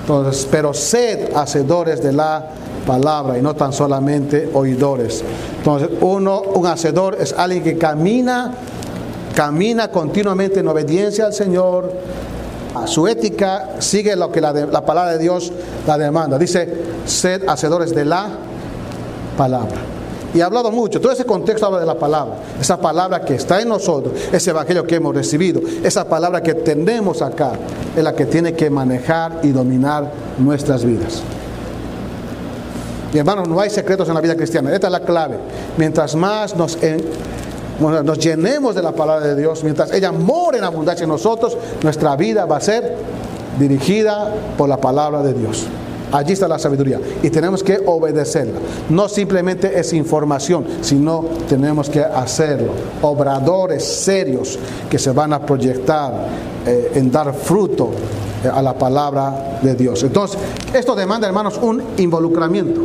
Entonces, 0.02 0.48
pero 0.50 0.74
sed 0.74 1.36
hacedores 1.36 2.02
de 2.04 2.12
la 2.14 2.48
palabra 2.86 3.38
y 3.38 3.42
no 3.42 3.56
tan 3.56 3.72
solamente 3.72 4.50
oidores. 4.54 5.24
Entonces, 5.58 5.90
uno, 6.02 6.42
un 6.42 6.66
hacedor 6.66 7.18
es 7.20 7.34
alguien 7.34 7.64
que 7.64 7.78
camina, 7.78 8.52
camina 9.36 9.90
continuamente 9.90 10.60
en 10.60 10.68
obediencia 10.68 11.26
al 11.26 11.34
Señor. 11.34 11.92
Su 12.86 13.08
ética 13.08 13.76
sigue 13.80 14.16
lo 14.16 14.32
que 14.32 14.42
la, 14.42 14.54
la 14.54 14.86
palabra 14.86 15.12
de 15.12 15.18
Dios 15.20 15.52
la 15.86 15.98
demanda. 15.98 16.38
Dice, 16.38 16.68
sed 17.06 17.48
hacedores 17.48 17.94
de 17.94 18.06
la 18.06 18.30
palabra. 19.38 19.92
Y 20.34 20.40
ha 20.40 20.46
hablado 20.46 20.72
mucho, 20.72 21.02
todo 21.02 21.12
ese 21.12 21.26
contexto 21.26 21.66
habla 21.66 21.80
de 21.80 21.86
la 21.86 22.00
palabra, 22.00 22.36
esa 22.60 22.80
palabra 22.80 23.22
que 23.22 23.36
está 23.36 23.62
en 23.62 23.68
nosotros, 23.68 24.14
ese 24.32 24.52
evangelio 24.52 24.86
que 24.86 24.96
hemos 24.96 25.14
recibido, 25.14 25.62
esa 25.84 26.08
palabra 26.08 26.42
que 26.42 26.54
tenemos 26.54 27.22
acá, 27.22 27.52
es 27.96 28.02
la 28.02 28.16
que 28.16 28.26
tiene 28.26 28.54
que 28.54 28.70
manejar 28.70 29.40
y 29.44 29.50
dominar 29.50 30.10
nuestras 30.38 30.86
vidas. 30.86 31.22
Y 33.14 33.18
hermanos, 33.18 33.50
no 33.50 33.60
hay 33.60 33.70
secretos 33.70 34.08
en 34.08 34.14
la 34.14 34.22
vida 34.22 34.36
cristiana, 34.36 34.74
esta 34.74 34.88
es 34.88 34.92
la 34.92 35.02
clave. 35.02 35.36
Mientras 35.76 36.16
más 36.16 36.56
nos, 36.56 36.78
nos 37.82 38.20
llenemos 38.20 38.76
de 38.76 38.82
la 38.82 38.92
palabra 38.92 39.28
de 39.28 39.36
Dios, 39.36 39.64
mientras 39.64 39.92
ella 39.92 40.12
more 40.12 40.58
en 40.58 40.64
abundancia 40.64 41.04
en 41.04 41.10
nosotros, 41.10 41.58
nuestra 41.84 42.16
vida 42.16 42.46
va 42.46 42.58
a 42.58 42.62
ser 42.62 42.96
dirigida 43.60 44.34
por 44.58 44.70
la 44.70 44.78
palabra 44.78 45.22
de 45.24 45.34
Dios. 45.34 45.68
Allí 46.12 46.34
está 46.34 46.48
la 46.48 46.60
sabiduría 46.60 47.00
y 47.24 47.30
tenemos 47.30 47.64
que 47.64 47.80
obedecerla. 47.86 48.60
No 48.90 49.08
simplemente 49.08 49.80
es 49.80 49.94
información, 49.94 50.66
sino 50.82 51.24
tenemos 51.48 51.90
que 51.90 52.02
hacerlo. 52.02 52.74
Obradores 53.02 53.84
serios 53.84 54.60
que 54.90 55.00
se 55.00 55.12
van 55.12 55.32
a 55.32 55.46
proyectar 55.46 56.28
eh, 56.66 56.92
en 56.96 57.12
dar 57.12 57.34
fruto 57.34 57.92
eh, 58.44 58.50
a 58.54 58.62
la 58.62 58.74
palabra 58.78 59.60
de 59.62 59.74
Dios. 59.76 60.04
Entonces, 60.04 60.38
esto 60.74 60.96
demanda, 60.96 61.28
hermanos, 61.28 61.58
un 61.62 61.82
involucramiento. 61.98 62.82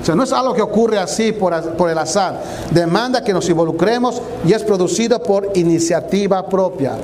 O 0.00 0.04
sea, 0.04 0.14
no 0.14 0.22
es 0.22 0.32
algo 0.32 0.54
que 0.54 0.62
ocurre 0.62 0.98
así 0.98 1.32
por, 1.32 1.54
por, 1.72 1.90
el 1.90 1.98
azar. 1.98 2.40
Demanda 2.70 3.22
que 3.22 3.32
nos 3.32 3.48
involucremos 3.48 4.20
y 4.46 4.52
es 4.52 4.62
producido 4.62 5.22
por 5.22 5.50
iniciativa 5.54 6.46
propia. 6.48 6.96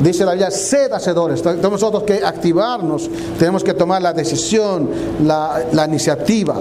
Dice 0.00 0.24
la 0.24 0.32
Biblia, 0.32 0.50
sed 0.50 0.92
hacedores. 0.92 1.42
Tenemos 1.42 2.02
que 2.04 2.24
activarnos, 2.24 3.08
tenemos 3.38 3.62
que 3.62 3.74
tomar 3.74 4.02
la 4.02 4.12
decisión, 4.12 4.90
la, 5.24 5.64
la 5.72 5.86
iniciativa. 5.86 6.56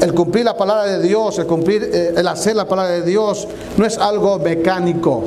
El 0.00 0.14
cumplir 0.14 0.46
la 0.46 0.56
palabra 0.56 0.86
de 0.86 1.02
Dios, 1.06 1.38
el 1.38 1.46
cumplir, 1.46 1.90
eh, 1.92 2.14
el 2.16 2.26
hacer 2.26 2.56
la 2.56 2.66
palabra 2.66 2.92
de 2.92 3.02
Dios, 3.02 3.46
no 3.76 3.84
es 3.84 3.98
algo 3.98 4.38
mecánico. 4.38 5.24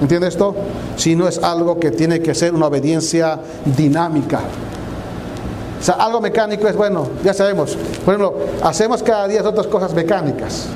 ¿Entiende 0.00 0.28
esto? 0.28 0.54
Sino 0.96 1.26
es 1.26 1.38
algo 1.42 1.80
que 1.80 1.90
tiene 1.90 2.20
que 2.20 2.34
ser 2.34 2.54
una 2.54 2.66
obediencia 2.66 3.40
dinámica. 3.76 4.40
O 5.82 5.84
sea, 5.84 5.96
algo 5.96 6.20
mecánico 6.20 6.68
es 6.68 6.76
bueno, 6.76 7.08
ya 7.24 7.34
sabemos. 7.34 7.76
Por 8.04 8.14
ejemplo, 8.14 8.36
hacemos 8.62 9.02
cada 9.02 9.26
día 9.26 9.42
otras 9.42 9.66
cosas 9.66 9.92
mecánicas. 9.92 10.66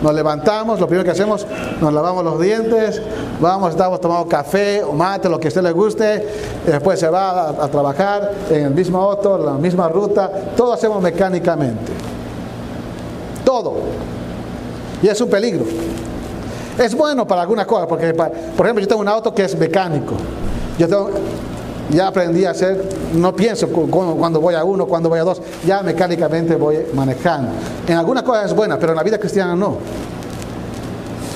Nos 0.00 0.14
levantamos, 0.14 0.78
lo 0.78 0.86
primero 0.86 1.04
que 1.04 1.10
hacemos, 1.10 1.44
nos 1.80 1.92
lavamos 1.92 2.22
los 2.22 2.40
dientes, 2.40 3.02
vamos, 3.40 3.70
estamos 3.70 4.00
tomando 4.00 4.28
café 4.28 4.84
o 4.84 4.92
mate, 4.92 5.28
lo 5.28 5.40
que 5.40 5.48
a 5.48 5.50
usted 5.50 5.62
le 5.62 5.72
guste, 5.72 6.24
después 6.64 7.00
se 7.00 7.08
va 7.08 7.48
a, 7.48 7.66
trabajar 7.66 8.30
en 8.48 8.66
el 8.66 8.70
mismo 8.70 9.02
auto, 9.02 9.38
la 9.38 9.54
misma 9.54 9.88
ruta, 9.88 10.30
todo 10.56 10.72
hacemos 10.72 11.02
mecánicamente. 11.02 11.92
Todo. 13.44 13.74
Y 15.02 15.08
es 15.08 15.20
un 15.20 15.30
peligro. 15.30 15.64
Es 16.78 16.94
bueno 16.94 17.26
para 17.26 17.42
algunas 17.42 17.66
cosas, 17.66 17.88
porque 17.88 18.14
por 18.14 18.66
ejemplo 18.66 18.80
yo 18.80 18.86
tengo 18.86 19.00
un 19.00 19.08
auto 19.08 19.34
que 19.34 19.42
es 19.42 19.58
mecánico. 19.58 20.14
Yo 20.78 20.86
tengo, 20.86 21.10
ya 21.90 22.08
aprendí 22.08 22.44
a 22.44 22.50
hacer, 22.50 22.88
no 23.14 23.34
pienso 23.34 23.68
cuando 23.68 24.40
voy 24.40 24.54
a 24.54 24.64
uno, 24.64 24.86
cuando 24.86 25.08
voy 25.08 25.18
a 25.18 25.24
dos, 25.24 25.40
ya 25.66 25.82
mecánicamente 25.82 26.56
voy 26.56 26.78
manejando. 26.94 27.50
En 27.86 27.96
algunas 27.96 28.22
cosas 28.22 28.46
es 28.46 28.54
buena, 28.54 28.78
pero 28.78 28.92
en 28.92 28.96
la 28.96 29.02
vida 29.02 29.18
cristiana 29.18 29.56
no. 29.56 29.78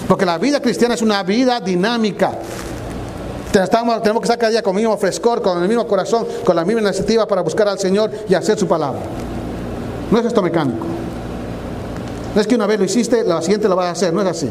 Porque 0.07 0.27
la 0.27 0.37
vida 0.37 0.61
cristiana 0.61 0.95
es 0.95 1.03
una 1.03 1.23
vida 1.23 1.59
dinámica. 1.61 2.33
Tenemos 3.51 4.01
que 4.01 4.25
estar 4.25 4.39
cada 4.39 4.51
día 4.51 4.63
con 4.63 4.77
el 4.77 4.83
mismo 4.83 4.97
frescor, 4.99 5.41
con 5.43 5.63
el 5.63 5.69
mismo 5.69 5.87
corazón, 5.87 6.27
con 6.45 6.57
la 6.57 6.65
misma 6.65 6.83
iniciativa 6.83 7.27
para 7.27 7.43
buscar 7.43 7.69
al 7.69 7.79
Señor 7.79 8.11
y 8.29 8.35
hacer 8.35 8.59
su 8.59 8.67
palabra. 8.67 9.01
No 10.11 10.19
es 10.19 10.27
esto 10.27 10.43
mecánico. 10.43 10.87
No 12.35 12.41
es 12.41 12.47
que 12.47 12.55
una 12.55 12.67
vez 12.67 12.79
lo 12.79 12.85
hiciste, 12.85 13.25
la 13.25 13.41
siguiente 13.41 13.69
lo 13.69 13.77
vas 13.77 13.87
a 13.87 13.91
hacer, 13.93 14.13
no 14.13 14.23
es 14.23 14.29
así. 14.29 14.51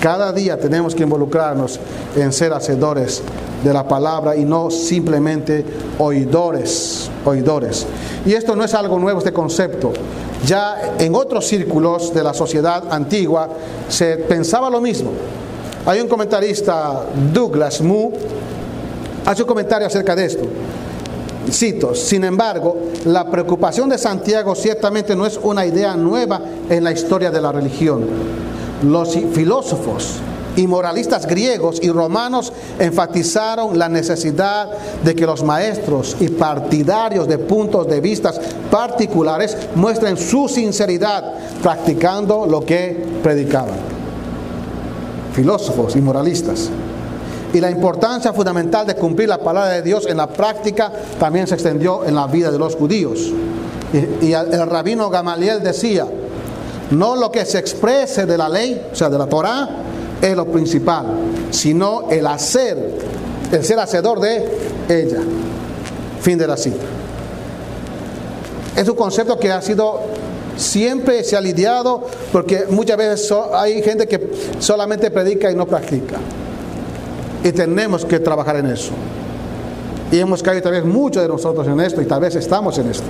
Cada 0.00 0.32
día 0.32 0.58
tenemos 0.58 0.94
que 0.94 1.02
involucrarnos 1.02 1.78
en 2.16 2.32
ser 2.32 2.54
hacedores 2.54 3.22
de 3.62 3.72
la 3.72 3.86
palabra 3.86 4.34
y 4.34 4.46
no 4.46 4.70
simplemente 4.70 5.62
oidores, 5.98 7.10
oidores. 7.26 7.86
Y 8.24 8.32
esto 8.32 8.56
no 8.56 8.64
es 8.64 8.72
algo 8.72 8.98
nuevo, 8.98 9.18
este 9.18 9.32
concepto. 9.32 9.92
Ya 10.46 10.94
en 10.98 11.14
otros 11.14 11.46
círculos 11.46 12.14
de 12.14 12.22
la 12.22 12.32
sociedad 12.32 12.84
antigua 12.90 13.50
se 13.90 14.16
pensaba 14.16 14.70
lo 14.70 14.80
mismo. 14.80 15.10
Hay 15.84 16.00
un 16.00 16.08
comentarista, 16.08 17.04
Douglas 17.30 17.82
Moo, 17.82 18.12
hace 19.26 19.42
un 19.42 19.48
comentario 19.48 19.86
acerca 19.86 20.16
de 20.16 20.24
esto. 20.24 20.44
Cito, 21.50 21.94
sin 21.94 22.24
embargo, 22.24 22.76
la 23.04 23.30
preocupación 23.30 23.90
de 23.90 23.98
Santiago 23.98 24.54
ciertamente 24.54 25.14
no 25.14 25.26
es 25.26 25.38
una 25.42 25.66
idea 25.66 25.94
nueva 25.94 26.40
en 26.70 26.84
la 26.84 26.92
historia 26.92 27.30
de 27.30 27.40
la 27.40 27.52
religión. 27.52 28.04
Los 28.82 29.14
filósofos 29.32 30.20
y 30.56 30.66
moralistas 30.66 31.26
griegos 31.26 31.78
y 31.82 31.90
romanos 31.90 32.52
enfatizaron 32.78 33.78
la 33.78 33.88
necesidad 33.88 34.68
de 35.04 35.14
que 35.14 35.26
los 35.26 35.42
maestros 35.42 36.16
y 36.20 36.28
partidarios 36.28 37.28
de 37.28 37.38
puntos 37.38 37.86
de 37.88 38.00
vista 38.00 38.32
particulares 38.70 39.56
muestren 39.74 40.16
su 40.16 40.48
sinceridad 40.48 41.34
practicando 41.62 42.46
lo 42.46 42.64
que 42.64 43.06
predicaban. 43.22 43.76
Filósofos 45.32 45.94
y 45.96 46.00
moralistas. 46.00 46.70
Y 47.52 47.60
la 47.60 47.70
importancia 47.70 48.32
fundamental 48.32 48.86
de 48.86 48.94
cumplir 48.94 49.28
la 49.28 49.38
palabra 49.38 49.70
de 49.72 49.82
Dios 49.82 50.06
en 50.06 50.16
la 50.16 50.28
práctica 50.28 50.92
también 51.18 51.46
se 51.46 51.54
extendió 51.54 52.04
en 52.04 52.14
la 52.14 52.26
vida 52.26 52.50
de 52.50 52.58
los 52.58 52.76
judíos. 52.76 53.32
Y, 54.22 54.32
el 54.32 54.66
rabino 54.68 55.10
Gamaliel 55.10 55.60
decía, 55.62 56.06
no 56.90 57.16
lo 57.16 57.30
que 57.30 57.44
se 57.44 57.58
exprese 57.58 58.26
de 58.26 58.36
la 58.36 58.48
ley, 58.48 58.88
o 58.92 58.94
sea, 58.94 59.08
de 59.08 59.18
la 59.18 59.26
Torah, 59.26 59.68
es 60.20 60.36
lo 60.36 60.46
principal, 60.46 61.06
sino 61.50 62.10
el 62.10 62.26
hacer, 62.26 62.98
el 63.52 63.64
ser 63.64 63.78
hacedor 63.78 64.20
de 64.20 64.44
ella. 64.88 65.20
Fin 66.20 66.36
de 66.36 66.46
la 66.46 66.56
cita. 66.56 66.84
Es 68.76 68.88
un 68.88 68.96
concepto 68.96 69.38
que 69.38 69.50
ha 69.50 69.62
sido 69.62 70.00
siempre 70.56 71.24
se 71.24 71.36
ha 71.36 71.40
lidiado 71.40 72.06
porque 72.32 72.66
muchas 72.68 72.96
veces 72.96 73.32
hay 73.54 73.82
gente 73.82 74.06
que 74.06 74.30
solamente 74.58 75.10
predica 75.10 75.50
y 75.50 75.54
no 75.54 75.66
practica. 75.66 76.18
Y 77.42 77.52
tenemos 77.52 78.04
que 78.04 78.20
trabajar 78.20 78.56
en 78.56 78.66
eso. 78.66 78.92
Y 80.12 80.18
hemos 80.18 80.42
caído 80.42 80.62
tal 80.62 80.72
vez 80.72 80.84
muchos 80.84 81.22
de 81.22 81.28
nosotros 81.28 81.66
en 81.66 81.80
esto 81.80 82.02
y 82.02 82.04
tal 82.04 82.20
vez 82.20 82.34
estamos 82.34 82.76
en 82.78 82.90
esto. 82.90 83.06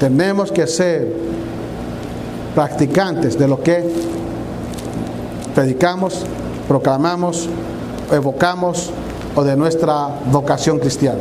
Tenemos 0.00 0.50
que 0.50 0.66
ser 0.66 1.14
practicantes 2.54 3.38
de 3.38 3.46
lo 3.46 3.62
que 3.62 3.84
predicamos, 5.54 6.24
proclamamos, 6.66 7.46
evocamos 8.10 8.90
o 9.36 9.44
de 9.44 9.54
nuestra 9.56 10.08
vocación 10.32 10.78
cristiana. 10.78 11.20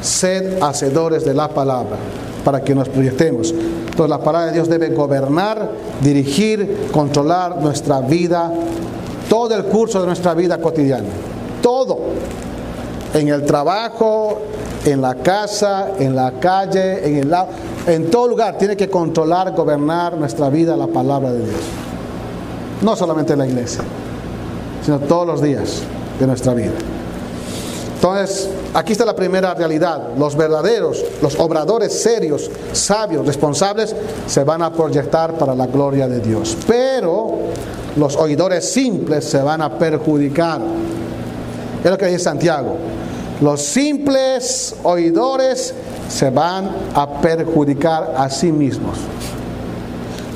Sed 0.00 0.62
hacedores 0.62 1.24
de 1.24 1.34
la 1.34 1.48
palabra 1.48 1.96
para 2.44 2.62
que 2.62 2.76
nos 2.76 2.88
proyectemos. 2.88 3.50
Entonces 3.50 4.08
la 4.08 4.20
palabra 4.20 4.46
de 4.46 4.52
Dios 4.52 4.68
debe 4.68 4.90
gobernar, 4.90 5.68
dirigir, 6.00 6.90
controlar 6.92 7.60
nuestra 7.60 8.00
vida, 8.00 8.52
todo 9.28 9.56
el 9.56 9.64
curso 9.64 10.00
de 10.00 10.06
nuestra 10.06 10.34
vida 10.34 10.58
cotidiana. 10.58 11.08
Todo. 11.60 11.98
En 13.14 13.28
el 13.28 13.44
trabajo, 13.44 14.38
en 14.84 15.00
la 15.00 15.14
casa, 15.16 15.92
en 15.98 16.16
la 16.16 16.32
calle, 16.32 17.06
en 17.06 17.16
el 17.18 17.30
lado, 17.30 17.48
en 17.86 18.10
todo 18.10 18.28
lugar 18.28 18.58
tiene 18.58 18.76
que 18.76 18.88
controlar, 18.88 19.52
gobernar 19.52 20.16
nuestra 20.16 20.48
vida 20.48 20.76
la 20.76 20.86
palabra 20.86 21.32
de 21.32 21.38
Dios. 21.38 21.60
No 22.80 22.96
solamente 22.96 23.34
en 23.34 23.38
la 23.38 23.46
iglesia, 23.46 23.82
sino 24.84 24.98
todos 25.00 25.26
los 25.26 25.42
días 25.42 25.82
de 26.18 26.26
nuestra 26.26 26.54
vida. 26.54 26.72
Entonces, 27.94 28.50
aquí 28.74 28.92
está 28.92 29.04
la 29.04 29.14
primera 29.14 29.54
realidad. 29.54 30.08
Los 30.18 30.36
verdaderos, 30.36 31.04
los 31.22 31.38
obradores 31.38 32.02
serios, 32.02 32.50
sabios, 32.72 33.24
responsables, 33.24 33.94
se 34.26 34.42
van 34.42 34.62
a 34.62 34.72
proyectar 34.72 35.34
para 35.34 35.54
la 35.54 35.68
gloria 35.68 36.08
de 36.08 36.18
Dios. 36.18 36.56
Pero 36.66 37.38
los 37.96 38.16
oidores 38.16 38.72
simples 38.72 39.24
se 39.24 39.40
van 39.40 39.62
a 39.62 39.78
perjudicar. 39.78 40.60
Es 41.84 41.88
lo 41.88 41.96
que 41.96 42.06
dice 42.06 42.18
Santiago. 42.18 42.76
Los 43.42 43.60
simples 43.62 44.76
oidores 44.84 45.74
se 46.08 46.30
van 46.30 46.70
a 46.94 47.20
perjudicar 47.20 48.14
a 48.16 48.30
sí 48.30 48.52
mismos. 48.52 48.96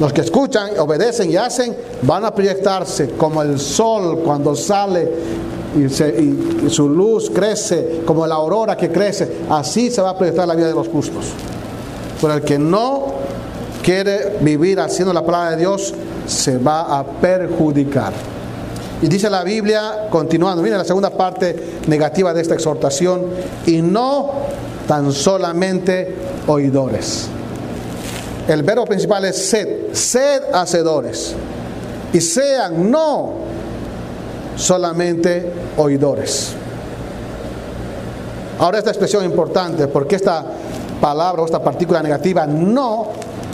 Los 0.00 0.12
que 0.12 0.22
escuchan, 0.22 0.70
obedecen 0.80 1.30
y 1.30 1.36
hacen 1.36 1.76
van 2.02 2.24
a 2.24 2.34
proyectarse 2.34 3.10
como 3.10 3.42
el 3.42 3.60
sol 3.60 4.22
cuando 4.24 4.56
sale 4.56 5.08
y, 5.76 6.68
su 6.68 6.88
luz 6.88 7.30
crece, 7.30 8.02
como 8.04 8.26
la 8.26 8.34
aurora 8.34 8.76
que 8.76 8.90
crece. 8.90 9.36
Así 9.50 9.88
se 9.92 10.02
va 10.02 10.10
a 10.10 10.18
proyectar 10.18 10.48
la 10.48 10.56
vida 10.56 10.66
de 10.66 10.74
los 10.74 10.88
justos. 10.88 11.26
Pero 12.20 12.34
el 12.34 12.42
que 12.42 12.58
no 12.58 13.12
quiere 13.84 14.38
vivir 14.40 14.80
haciendo 14.80 15.14
la 15.14 15.24
palabra 15.24 15.52
de 15.52 15.58
Dios 15.58 15.94
se 16.26 16.58
va 16.58 16.98
a 16.98 17.04
perjudicar. 17.04 18.12
Y 19.02 19.08
dice 19.08 19.28
la 19.28 19.44
Biblia, 19.44 20.08
continuando, 20.10 20.62
mira 20.62 20.78
la 20.78 20.84
segunda 20.84 21.10
parte 21.10 21.80
negativa 21.86 22.32
de 22.32 22.40
esta 22.40 22.54
exhortación, 22.54 23.26
y 23.66 23.82
no 23.82 24.32
tan 24.88 25.12
solamente 25.12 26.14
oidores. 26.46 27.28
El 28.48 28.62
verbo 28.62 28.84
principal 28.84 29.24
es 29.24 29.36
sed, 29.48 29.92
sed 29.92 30.42
hacedores. 30.52 31.34
Y 32.12 32.20
sean 32.20 32.90
no 32.90 33.32
solamente 34.56 35.52
oidores. 35.76 36.52
Ahora 38.58 38.78
esta 38.78 38.90
expresión 38.90 39.24
es 39.24 39.30
importante 39.30 39.86
porque 39.88 40.16
esta 40.16 40.44
palabra 41.00 41.42
o 41.42 41.44
esta 41.44 41.62
partícula 41.62 42.02
negativa 42.02 42.46
no 42.46 43.08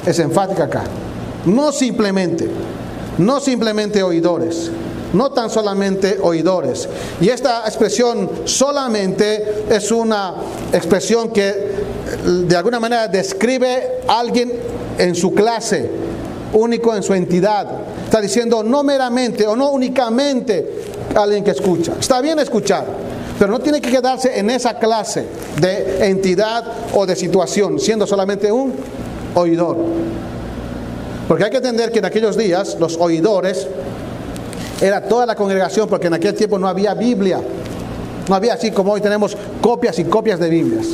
es 0.06 0.18
enfática 0.18 0.64
acá. 0.64 0.84
No 1.46 1.72
simplemente, 1.72 2.48
no 3.18 3.40
simplemente 3.40 4.02
oidores, 4.02 4.70
no 5.12 5.30
tan 5.30 5.50
solamente 5.50 6.18
oidores. 6.20 6.88
Y 7.20 7.28
esta 7.28 7.62
expresión 7.66 8.30
solamente 8.44 9.64
es 9.70 9.90
una 9.90 10.34
expresión 10.72 11.30
que 11.30 11.72
de 12.24 12.56
alguna 12.56 12.80
manera 12.80 13.08
describe 13.08 14.00
a 14.06 14.20
alguien 14.20 14.52
en 14.98 15.14
su 15.14 15.32
clase, 15.32 15.90
único 16.52 16.94
en 16.94 17.02
su 17.02 17.14
entidad. 17.14 17.66
Está 18.04 18.20
diciendo 18.20 18.62
no 18.62 18.82
meramente 18.82 19.46
o 19.46 19.56
no 19.56 19.70
únicamente 19.70 20.82
alguien 21.14 21.44
que 21.44 21.50
escucha. 21.50 21.94
Está 21.98 22.20
bien 22.20 22.38
escuchar, 22.38 22.84
pero 23.38 23.52
no 23.52 23.58
tiene 23.58 23.80
que 23.80 23.90
quedarse 23.90 24.38
en 24.38 24.50
esa 24.50 24.78
clase 24.78 25.24
de 25.60 26.06
entidad 26.06 26.64
o 26.94 27.06
de 27.06 27.16
situación, 27.16 27.78
siendo 27.78 28.06
solamente 28.06 28.50
un 28.50 28.74
oidor. 29.34 29.76
Porque 31.28 31.44
hay 31.44 31.50
que 31.50 31.58
entender 31.58 31.90
que 31.90 32.00
en 32.00 32.04
aquellos 32.04 32.36
días 32.36 32.76
los 32.78 32.96
oidores 32.98 33.66
era 34.80 35.00
toda 35.00 35.26
la 35.26 35.34
congregación, 35.34 35.88
porque 35.88 36.08
en 36.08 36.14
aquel 36.14 36.34
tiempo 36.34 36.58
no 36.58 36.66
había 36.66 36.94
Biblia. 36.94 37.40
No 38.28 38.34
había 38.34 38.54
así 38.54 38.70
como 38.70 38.92
hoy 38.92 39.00
tenemos 39.00 39.36
copias 39.60 39.98
y 39.98 40.04
copias 40.04 40.38
de 40.38 40.48
Biblias. 40.48 40.86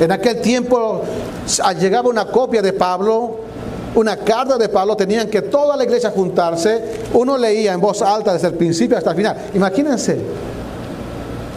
En 0.00 0.12
aquel 0.12 0.40
tiempo 0.40 1.02
llegaba 1.80 2.08
una 2.08 2.26
copia 2.26 2.62
de 2.62 2.72
Pablo, 2.72 3.36
una 3.94 4.16
carta 4.16 4.56
de 4.58 4.68
Pablo, 4.68 4.96
tenían 4.96 5.28
que 5.28 5.42
toda 5.42 5.76
la 5.76 5.84
iglesia 5.84 6.10
juntarse, 6.10 7.00
uno 7.14 7.36
leía 7.36 7.72
en 7.72 7.80
voz 7.80 8.02
alta 8.02 8.32
desde 8.32 8.48
el 8.48 8.54
principio 8.54 8.96
hasta 8.96 9.10
el 9.10 9.16
final. 9.16 9.36
Imagínense, 9.54 10.18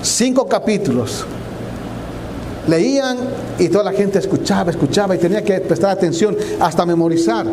cinco 0.01 0.47
capítulos. 0.47 1.25
Leían 2.67 3.17
y 3.59 3.69
toda 3.69 3.85
la 3.85 3.91
gente 3.91 4.19
escuchaba, 4.19 4.71
escuchaba 4.71 5.15
y 5.15 5.17
tenía 5.17 5.43
que 5.43 5.59
prestar 5.61 5.91
atención 5.91 6.37
hasta 6.59 6.85
memorizar 6.85 7.45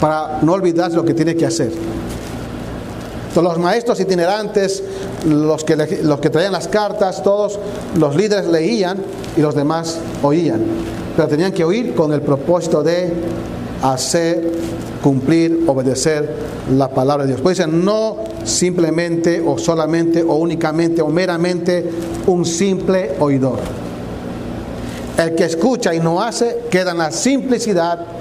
para 0.00 0.40
no 0.42 0.52
olvidar 0.52 0.92
lo 0.92 1.04
que 1.04 1.14
tiene 1.14 1.34
que 1.36 1.46
hacer. 1.46 1.72
los 3.34 3.58
maestros 3.58 4.00
itinerantes, 4.00 4.82
los 5.24 5.62
que, 5.62 5.76
los 6.02 6.18
que 6.18 6.30
traían 6.30 6.52
las 6.52 6.66
cartas, 6.66 7.22
todos 7.22 7.58
los 7.96 8.16
líderes 8.16 8.46
leían 8.48 8.98
y 9.36 9.40
los 9.40 9.54
demás 9.54 9.98
oían. 10.22 10.60
Pero 11.16 11.28
tenían 11.28 11.52
que 11.52 11.64
oír 11.64 11.94
con 11.94 12.12
el 12.12 12.20
propósito 12.20 12.82
de 12.82 13.12
hacer, 13.82 14.52
cumplir, 15.02 15.64
obedecer 15.66 16.32
la 16.76 16.88
palabra 16.88 17.24
de 17.24 17.32
Dios. 17.32 17.40
Pues 17.40 17.58
dicen, 17.58 17.84
no 17.84 18.16
simplemente 18.44 19.42
o 19.44 19.58
solamente 19.58 20.22
o 20.22 20.34
únicamente 20.34 21.02
o 21.02 21.08
meramente 21.08 21.88
un 22.26 22.44
simple 22.44 23.12
oidor. 23.20 23.58
El 25.16 25.34
que 25.34 25.44
escucha 25.44 25.94
y 25.94 26.00
no 26.00 26.22
hace 26.22 26.60
queda 26.70 26.92
en 26.92 26.98
la 26.98 27.10
simplicidad, 27.10 28.17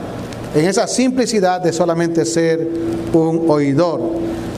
en 0.57 0.65
esa 0.65 0.87
simplicidad 0.87 1.61
de 1.61 1.71
solamente 1.71 2.25
ser 2.25 2.67
un 3.13 3.45
oidor. 3.47 4.01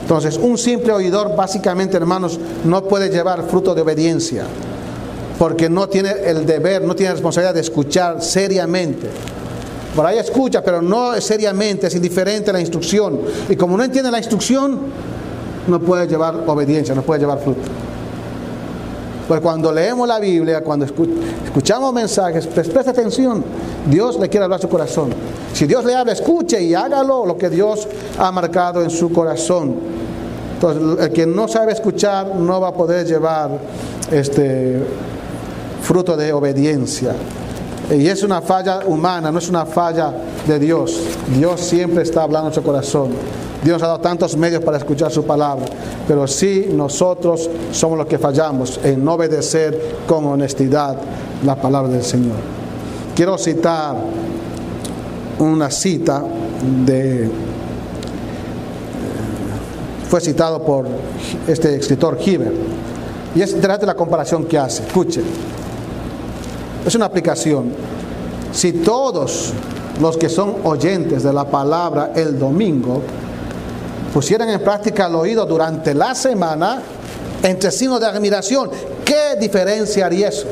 Entonces, 0.00 0.38
un 0.38 0.56
simple 0.56 0.92
oidor 0.92 1.36
básicamente, 1.36 1.98
hermanos, 1.98 2.40
no 2.64 2.84
puede 2.84 3.10
llevar 3.10 3.44
fruto 3.48 3.74
de 3.74 3.82
obediencia, 3.82 4.44
porque 5.38 5.68
no 5.68 5.90
tiene 5.90 6.14
el 6.24 6.46
deber, 6.46 6.82
no 6.82 6.96
tiene 6.96 7.10
la 7.10 7.14
responsabilidad 7.16 7.52
de 7.52 7.60
escuchar 7.60 8.22
seriamente. 8.22 9.08
Por 9.94 10.06
ahí 10.06 10.18
escucha, 10.18 10.62
pero 10.64 10.80
no 10.80 11.20
seriamente, 11.20 11.88
es 11.88 11.94
indiferente 11.94 12.48
a 12.48 12.54
la 12.54 12.60
instrucción. 12.60 13.20
Y 13.50 13.56
como 13.56 13.76
no 13.76 13.84
entiende 13.84 14.10
la 14.10 14.18
instrucción, 14.18 14.78
no 15.68 15.80
puede 15.80 16.06
llevar 16.06 16.44
obediencia, 16.46 16.94
no 16.94 17.02
puede 17.02 17.20
llevar 17.20 17.40
fruto. 17.40 17.60
Pues 19.30 19.40
cuando 19.42 19.70
leemos 19.70 20.08
la 20.08 20.18
Biblia, 20.18 20.60
cuando 20.60 20.84
escuchamos 20.84 21.94
mensajes, 21.94 22.48
pues 22.48 22.68
presta 22.68 22.90
atención. 22.90 23.44
Dios 23.86 24.18
le 24.18 24.28
quiere 24.28 24.42
hablar 24.42 24.60
su 24.60 24.68
corazón. 24.68 25.10
Si 25.52 25.68
Dios 25.68 25.84
le 25.84 25.94
habla, 25.94 26.14
escuche 26.14 26.60
y 26.60 26.74
hágalo 26.74 27.24
lo 27.24 27.38
que 27.38 27.48
Dios 27.48 27.86
ha 28.18 28.32
marcado 28.32 28.82
en 28.82 28.90
su 28.90 29.12
corazón. 29.12 29.76
Entonces, 30.54 31.06
el 31.06 31.12
que 31.12 31.26
no 31.26 31.46
sabe 31.46 31.70
escuchar 31.70 32.34
no 32.34 32.60
va 32.60 32.70
a 32.70 32.74
poder 32.74 33.06
llevar 33.06 33.50
este 34.10 34.84
fruto 35.80 36.16
de 36.16 36.32
obediencia. 36.32 37.14
Y 37.88 38.08
es 38.08 38.24
una 38.24 38.42
falla 38.42 38.80
humana, 38.84 39.30
no 39.30 39.38
es 39.38 39.48
una 39.48 39.64
falla 39.64 40.12
de 40.44 40.58
Dios. 40.58 41.02
Dios 41.36 41.60
siempre 41.60 42.02
está 42.02 42.24
hablando 42.24 42.48
en 42.48 42.54
su 42.54 42.64
corazón. 42.64 43.10
Dios 43.62 43.82
ha 43.82 43.86
dado 43.86 44.00
tantos 44.00 44.36
medios 44.36 44.62
para 44.64 44.78
escuchar 44.78 45.10
su 45.10 45.24
palabra, 45.24 45.66
pero 46.08 46.26
sí 46.26 46.68
nosotros 46.72 47.50
somos 47.72 47.98
los 47.98 48.06
que 48.06 48.18
fallamos 48.18 48.80
en 48.82 49.06
obedecer 49.06 49.96
con 50.06 50.24
honestidad 50.26 50.96
la 51.44 51.56
palabra 51.56 51.90
del 51.90 52.02
Señor. 52.02 52.36
Quiero 53.14 53.36
citar 53.36 53.96
una 55.38 55.70
cita 55.70 56.22
de 56.84 57.30
fue 60.10 60.20
citado 60.20 60.60
por 60.64 60.86
este 61.46 61.76
escritor 61.76 62.18
Hiver. 62.20 62.52
Y 63.32 63.42
es 63.42 63.52
interesante 63.52 63.86
la 63.86 63.94
comparación 63.94 64.44
que 64.44 64.58
hace. 64.58 64.82
Escuchen. 64.82 65.22
Es 66.84 66.94
una 66.96 67.04
aplicación. 67.04 67.70
Si 68.52 68.72
todos 68.72 69.52
los 70.00 70.16
que 70.16 70.28
son 70.28 70.56
oyentes 70.64 71.22
de 71.22 71.32
la 71.32 71.44
palabra 71.44 72.10
el 72.16 72.40
domingo 72.40 73.02
pusieran 74.12 74.50
en 74.50 74.60
práctica 74.60 75.06
el 75.06 75.14
oído 75.14 75.46
durante 75.46 75.94
la 75.94 76.14
semana, 76.14 76.82
entre 77.42 77.70
signos 77.70 78.00
de 78.00 78.06
admiración, 78.06 78.70
¿qué 79.04 79.36
diferencia 79.38 80.06
haría 80.06 80.28
eso? 80.28 80.46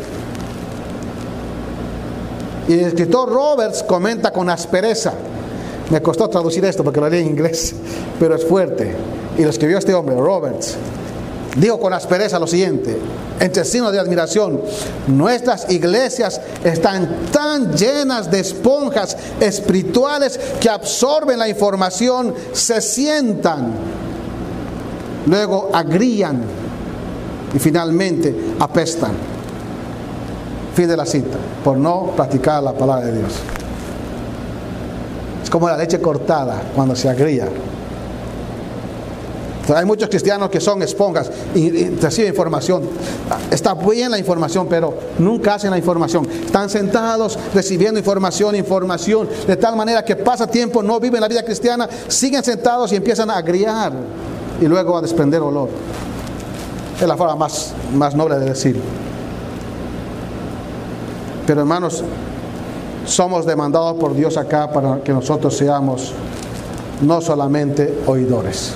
Y 2.68 2.74
el 2.74 2.80
escritor 2.80 3.30
Roberts 3.30 3.82
comenta 3.82 4.30
con 4.30 4.48
aspereza. 4.50 5.12
Me 5.90 6.02
costó 6.02 6.28
traducir 6.28 6.64
esto 6.66 6.84
porque 6.84 7.00
lo 7.00 7.08
leí 7.08 7.22
en 7.22 7.28
inglés, 7.28 7.74
pero 8.20 8.34
es 8.34 8.44
fuerte. 8.44 8.94
Y 9.38 9.42
lo 9.42 9.50
escribió 9.50 9.78
este 9.78 9.94
hombre, 9.94 10.16
Roberts. 10.16 10.76
Dijo 11.56 11.80
con 11.80 11.92
aspereza 11.92 12.38
lo 12.38 12.46
siguiente, 12.46 12.96
entre 13.40 13.64
signos 13.64 13.92
de 13.92 13.98
admiración, 13.98 14.60
nuestras 15.06 15.70
iglesias 15.70 16.40
están 16.62 17.30
tan 17.32 17.72
llenas 17.72 18.30
de 18.30 18.40
esponjas 18.40 19.16
espirituales 19.40 20.38
que 20.60 20.68
absorben 20.68 21.38
la 21.38 21.48
información, 21.48 22.34
se 22.52 22.80
sientan, 22.80 23.72
luego 25.26 25.70
agrían 25.72 26.42
y 27.54 27.58
finalmente 27.58 28.34
apestan. 28.60 29.12
Fin 30.74 30.86
de 30.86 30.96
la 30.96 31.06
cita, 31.06 31.38
por 31.64 31.76
no 31.76 32.12
practicar 32.14 32.62
la 32.62 32.72
palabra 32.72 33.06
de 33.06 33.18
Dios. 33.18 33.32
Es 35.42 35.50
como 35.50 35.68
la 35.68 35.76
leche 35.76 36.00
cortada 36.00 36.62
cuando 36.74 36.94
se 36.94 37.08
agría. 37.08 37.48
Hay 39.74 39.84
muchos 39.84 40.08
cristianos 40.08 40.48
que 40.48 40.60
son 40.60 40.82
esponjas 40.82 41.30
y, 41.54 41.90
reciben 41.90 42.30
información. 42.30 42.82
Está 43.50 43.74
bien 43.74 44.10
la 44.10 44.18
información, 44.18 44.66
pero 44.68 44.94
nunca 45.18 45.54
hacen 45.54 45.70
la 45.70 45.78
información. 45.78 46.26
Están 46.26 46.70
sentados 46.70 47.38
recibiendo 47.54 47.98
información, 47.98 48.56
información, 48.56 49.28
de 49.46 49.56
tal 49.56 49.76
manera 49.76 50.04
que 50.04 50.16
pasa 50.16 50.46
tiempo, 50.46 50.82
no 50.82 50.98
viven 50.98 51.20
la 51.20 51.28
vida 51.28 51.42
cristiana, 51.42 51.88
siguen 52.08 52.42
sentados 52.42 52.92
y 52.92 52.96
empiezan 52.96 53.30
a 53.30 53.36
agriar 53.36 53.92
y 54.60 54.66
luego 54.66 54.96
a 54.96 55.02
desprender 55.02 55.42
olor. 55.42 55.68
Es 57.00 57.06
la 57.06 57.16
forma 57.16 57.36
más, 57.36 57.74
más 57.94 58.14
noble 58.14 58.38
de 58.38 58.46
decirlo. 58.46 58.82
Pero 61.46 61.60
hermanos, 61.60 62.02
somos 63.04 63.46
demandados 63.46 63.98
por 63.98 64.14
Dios 64.14 64.36
acá 64.36 64.70
para 64.70 65.00
que 65.02 65.12
nosotros 65.12 65.56
seamos 65.56 66.12
no 67.00 67.20
solamente 67.20 68.02
oidores 68.06 68.74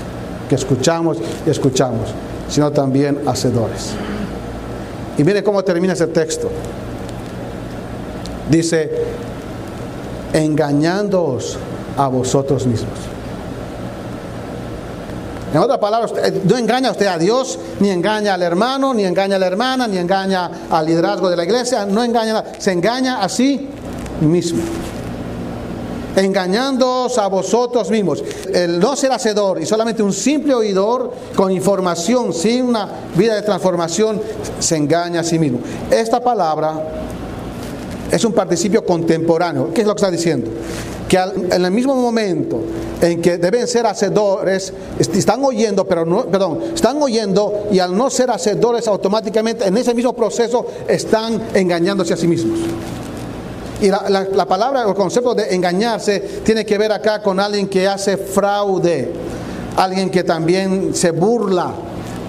que 0.52 0.56
escuchamos 0.56 1.16
y 1.46 1.48
escuchamos, 1.48 2.10
sino 2.46 2.70
también 2.70 3.22
hacedores. 3.26 3.92
Y 5.16 5.24
mire 5.24 5.42
cómo 5.42 5.64
termina 5.64 5.94
ese 5.94 6.08
texto. 6.08 6.50
Dice, 8.50 8.90
engañándoos 10.34 11.56
a 11.96 12.06
vosotros 12.08 12.66
mismos. 12.66 12.98
En 15.54 15.58
otras 15.58 15.78
palabras, 15.78 16.12
no 16.44 16.58
engaña 16.58 16.90
usted 16.90 17.06
a 17.06 17.16
Dios, 17.16 17.58
ni 17.80 17.88
engaña 17.88 18.34
al 18.34 18.42
hermano, 18.42 18.92
ni 18.92 19.06
engaña 19.06 19.36
a 19.36 19.38
la 19.38 19.46
hermana, 19.46 19.88
ni 19.88 19.96
engaña 19.96 20.50
al 20.70 20.84
liderazgo 20.84 21.30
de 21.30 21.36
la 21.36 21.44
iglesia, 21.44 21.86
no 21.86 22.04
engaña, 22.04 22.44
se 22.58 22.72
engaña 22.72 23.22
a 23.22 23.28
sí 23.30 23.70
mismo 24.20 24.60
engañándoos 26.16 27.18
a 27.18 27.26
vosotros 27.28 27.90
mismos. 27.90 28.22
El 28.52 28.78
no 28.78 28.96
ser 28.96 29.12
hacedor 29.12 29.60
y 29.60 29.66
solamente 29.66 30.02
un 30.02 30.12
simple 30.12 30.54
oidor 30.54 31.12
con 31.34 31.50
información, 31.50 32.32
sin 32.32 32.66
una 32.66 32.88
vida 33.16 33.34
de 33.34 33.42
transformación, 33.42 34.20
se 34.58 34.76
engaña 34.76 35.20
a 35.20 35.24
sí 35.24 35.38
mismo. 35.38 35.60
Esta 35.90 36.20
palabra 36.20 36.74
es 38.10 38.24
un 38.24 38.32
participio 38.32 38.84
contemporáneo. 38.84 39.72
¿Qué 39.72 39.80
es 39.80 39.86
lo 39.86 39.94
que 39.94 40.00
está 40.00 40.10
diciendo? 40.10 40.50
Que 41.08 41.18
en 41.18 41.64
el 41.64 41.70
mismo 41.70 41.94
momento 41.94 42.60
en 43.00 43.20
que 43.20 43.36
deben 43.36 43.66
ser 43.66 43.84
hacedores, 43.86 44.72
están 44.98 45.44
oyendo, 45.44 45.86
pero 45.86 46.06
no, 46.06 46.26
perdón, 46.26 46.60
están 46.74 47.02
oyendo 47.02 47.68
y 47.72 47.80
al 47.80 47.96
no 47.96 48.08
ser 48.10 48.30
hacedores 48.30 48.86
automáticamente 48.86 49.66
en 49.66 49.76
ese 49.76 49.92
mismo 49.92 50.14
proceso 50.14 50.66
están 50.88 51.42
engañándose 51.54 52.14
a 52.14 52.16
sí 52.16 52.28
mismos. 52.28 52.60
Y 53.82 53.90
la, 53.90 54.46
palabra, 54.46 54.84
el 54.86 54.94
concepto 54.94 55.34
de 55.34 55.52
engañarse 55.52 56.20
tiene 56.44 56.64
que 56.64 56.78
ver 56.78 56.92
acá 56.92 57.20
con 57.20 57.40
alguien 57.40 57.66
que 57.68 57.88
hace 57.88 58.16
fraude. 58.16 59.12
alguien 59.76 60.08
que 60.08 60.22
también 60.22 60.94
se 60.94 61.10
burla, 61.10 61.72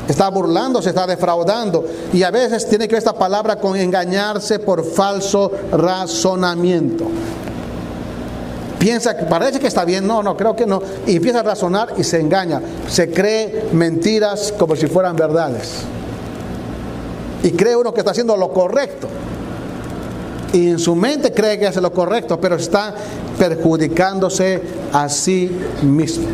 está 0.08 0.30
burlando, 0.30 0.82
se 0.82 0.90
está 0.90 1.06
defraudando. 1.06 1.86
Y 2.12 2.24
a 2.24 2.32
veces 2.32 2.68
tiene 2.68 2.88
que 2.88 2.96
ver 2.96 3.00
esta 3.00 3.14
palabra 3.14 3.58
con 3.58 3.78
engañarse 3.78 4.58
por 4.58 4.84
falso 4.84 5.52
razonamiento. 5.72 7.06
Piensa 8.80 9.16
que 9.16 9.26
parece 9.26 9.60
que 9.60 9.68
está 9.68 9.86
bien, 9.86 10.08
no, 10.08 10.24
no, 10.24 10.36
creo 10.36 10.56
que 10.56 10.66
no. 10.66 10.82
Y 11.06 11.18
empieza 11.18 11.42
a 11.42 11.44
razonar 11.44 11.94
y 11.98 12.04
se 12.04 12.20
engaña. 12.20 12.64
Se 12.90 13.12
cree 13.12 13.70
mentiras 13.74 14.52
como 14.58 14.76
si 14.76 14.88
fueran 14.88 15.16
verdades. 15.16 15.84
Y 17.44 17.52
cree 17.52 17.76
uno 17.76 17.94
que 17.94 18.00
está 18.00 18.10
haciendo 18.10 18.36
lo 18.36 18.52
correcto. 18.52 19.08
Y 20.54 20.70
en 20.70 20.80
su 20.80 20.96
mente 20.96 21.34
cree 21.34 21.58
que 21.58 21.66
hace 21.66 21.82
lo 21.82 21.92
correcto, 21.92 22.40
pero 22.40 22.56
está 22.56 22.94
perjudicándose 23.40 24.62
a 24.94 25.10
sí 25.10 25.52
mismo. 25.82 26.28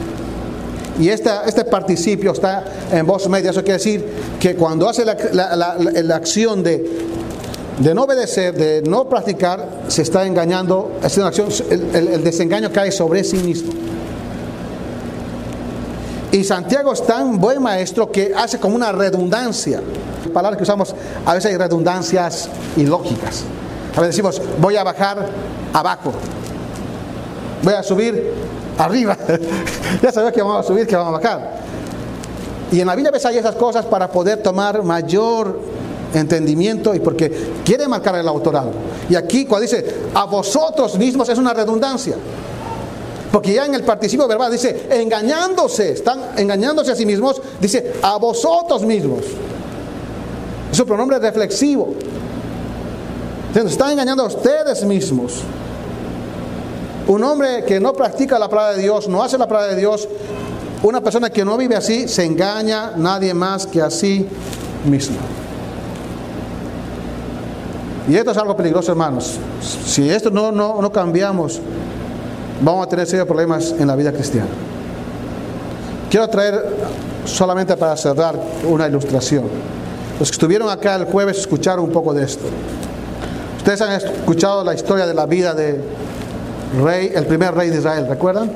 Y 1.00 1.08
este, 1.08 1.30
este 1.48 1.64
participio 1.64 2.34
está 2.34 2.66
en 2.92 3.08
voz 3.08 3.30
media. 3.30 3.52
Eso 3.52 3.62
quiere 3.62 3.78
decir 3.78 4.06
que 4.38 4.56
cuando 4.56 4.90
hace 4.90 5.06
la, 5.06 6.16
acción 6.16 6.62
de, 6.62 6.86
de, 7.80 7.96
no 7.96 8.04
obedecer, 8.04 8.54
de 8.54 8.82
no 8.82 9.08
practicar, 9.08 9.84
se 9.88 10.02
está 10.02 10.28
engañando. 10.28 10.92
Es 11.02 11.18
una 11.18 11.28
acción, 11.28 11.48
el, 11.70 12.08
el 12.10 12.24
desengaño 12.24 12.74
cae 12.74 12.92
sobre 12.92 13.24
sí 13.24 13.38
mismo. 13.38 13.72
Y 16.34 16.44
Santiago 16.44 16.92
es 16.92 17.06
tan 17.06 17.40
buen 17.40 17.62
maestro 17.62 18.12
que 18.12 18.34
hace 18.36 18.60
como 18.60 18.76
una 18.76 18.92
redundancia. 18.92 19.82
Palabras 20.34 20.58
que 20.58 20.64
usamos, 20.64 20.94
a 21.26 21.34
veces 21.34 21.52
hay 21.52 21.58
redundancias 21.58 22.50
ilógicas. 22.76 23.46
A 23.96 24.02
veces 24.02 24.16
decimos, 24.16 24.42
voy 24.60 24.76
a 24.76 24.84
bajar 24.84 25.26
abajo. 25.74 26.14
Voy 27.64 27.74
a 27.74 27.84
subir 27.84 28.34
arriba. 28.78 29.18
ya 30.02 30.12
sabes 30.12 30.34
que 30.34 30.42
vamos 30.42 30.66
a 30.66 30.68
subir, 30.68 30.88
que 30.88 30.96
vamos 30.96 31.14
a 31.16 31.18
bajar. 31.18 31.60
Y 32.72 32.80
en 32.80 32.88
la 32.88 32.96
Biblia 32.96 33.12
ves 33.12 33.26
ahí 33.26 33.38
esas 33.38 33.56
cosas 33.56 33.86
para 33.86 34.10
poder 34.10 34.42
tomar 34.44 34.84
mayor 34.84 35.60
entendimiento 36.14 36.94
y 36.94 37.00
porque 37.00 37.32
quiere 37.66 37.88
marcar 37.88 38.16
el 38.16 38.28
autoral. 38.28 38.72
Y 39.10 39.16
aquí 39.16 39.46
cuando 39.46 39.64
dice 39.64 39.86
a 40.14 40.26
vosotros 40.26 40.98
mismos 40.98 41.30
es 41.30 41.38
una 41.38 41.54
redundancia. 41.54 42.16
Porque 43.32 43.54
ya 43.54 43.66
en 43.66 43.76
el 43.76 43.84
participio 43.84 44.28
verbal 44.28 44.52
dice 44.52 44.88
engañándose, 44.90 45.92
están 45.92 46.32
engañándose 46.38 46.92
a 46.92 46.96
sí 46.96 47.06
mismos, 47.06 47.42
dice 47.60 47.94
a 48.02 48.18
vosotros 48.18 48.84
mismos. 48.84 49.20
Es 50.72 50.80
un 50.80 50.86
pronombre 50.86 51.20
reflexivo. 51.20 51.94
Entonces, 53.50 53.72
están 53.72 53.92
engañando 53.92 54.24
a 54.24 54.28
ustedes 54.28 54.84
mismos. 54.86 55.42
Un 57.08 57.24
hombre 57.24 57.64
que 57.66 57.80
no 57.80 57.94
practica 57.94 58.38
la 58.38 58.48
palabra 58.48 58.76
de 58.76 58.84
Dios, 58.84 59.08
no 59.08 59.24
hace 59.24 59.38
la 59.38 59.48
palabra 59.48 59.74
de 59.74 59.80
Dios, 59.80 60.08
una 60.84 61.02
persona 61.02 61.32
que 61.32 61.44
no 61.44 61.58
vive 61.58 61.76
así, 61.76 62.08
se 62.08 62.24
engaña 62.24 62.94
nadie 62.96 63.34
más 63.34 63.66
que 63.66 63.82
a 63.82 63.90
sí 63.90 64.28
mismo. 64.86 65.18
Y 68.08 68.16
esto 68.16 68.32
es 68.32 68.38
algo 68.38 68.56
peligroso, 68.56 68.92
hermanos. 68.92 69.38
Si 69.86 70.08
esto 70.10 70.30
no, 70.30 70.52
no, 70.52 70.80
no 70.82 70.92
cambiamos, 70.92 71.60
vamos 72.62 72.86
a 72.86 72.90
tener 72.90 73.08
serios 73.08 73.28
problemas 73.28 73.74
en 73.78 73.88
la 73.88 73.96
vida 73.96 74.12
cristiana. 74.12 74.50
Quiero 76.10 76.28
traer 76.28 76.76
solamente 77.26 77.76
para 77.76 77.98
cerrar 77.98 78.40
una 78.68 78.88
ilustración. 78.88 79.46
Los 80.20 80.30
que 80.30 80.36
estuvieron 80.36 80.70
acá 80.70 80.96
el 80.96 81.06
jueves 81.06 81.40
escucharon 81.40 81.86
un 81.86 81.92
poco 81.92 82.14
de 82.14 82.24
esto. 82.24 82.46
Ustedes 83.70 83.88
han 83.88 84.02
escuchado 84.02 84.64
la 84.64 84.74
historia 84.74 85.06
de 85.06 85.14
la 85.14 85.28
vida 85.28 85.54
de 85.54 85.80
rey, 86.84 87.12
el 87.14 87.28
primer 87.28 87.54
rey 87.54 87.70
de 87.70 87.78
Israel, 87.78 88.08
¿recuerdan? 88.10 88.50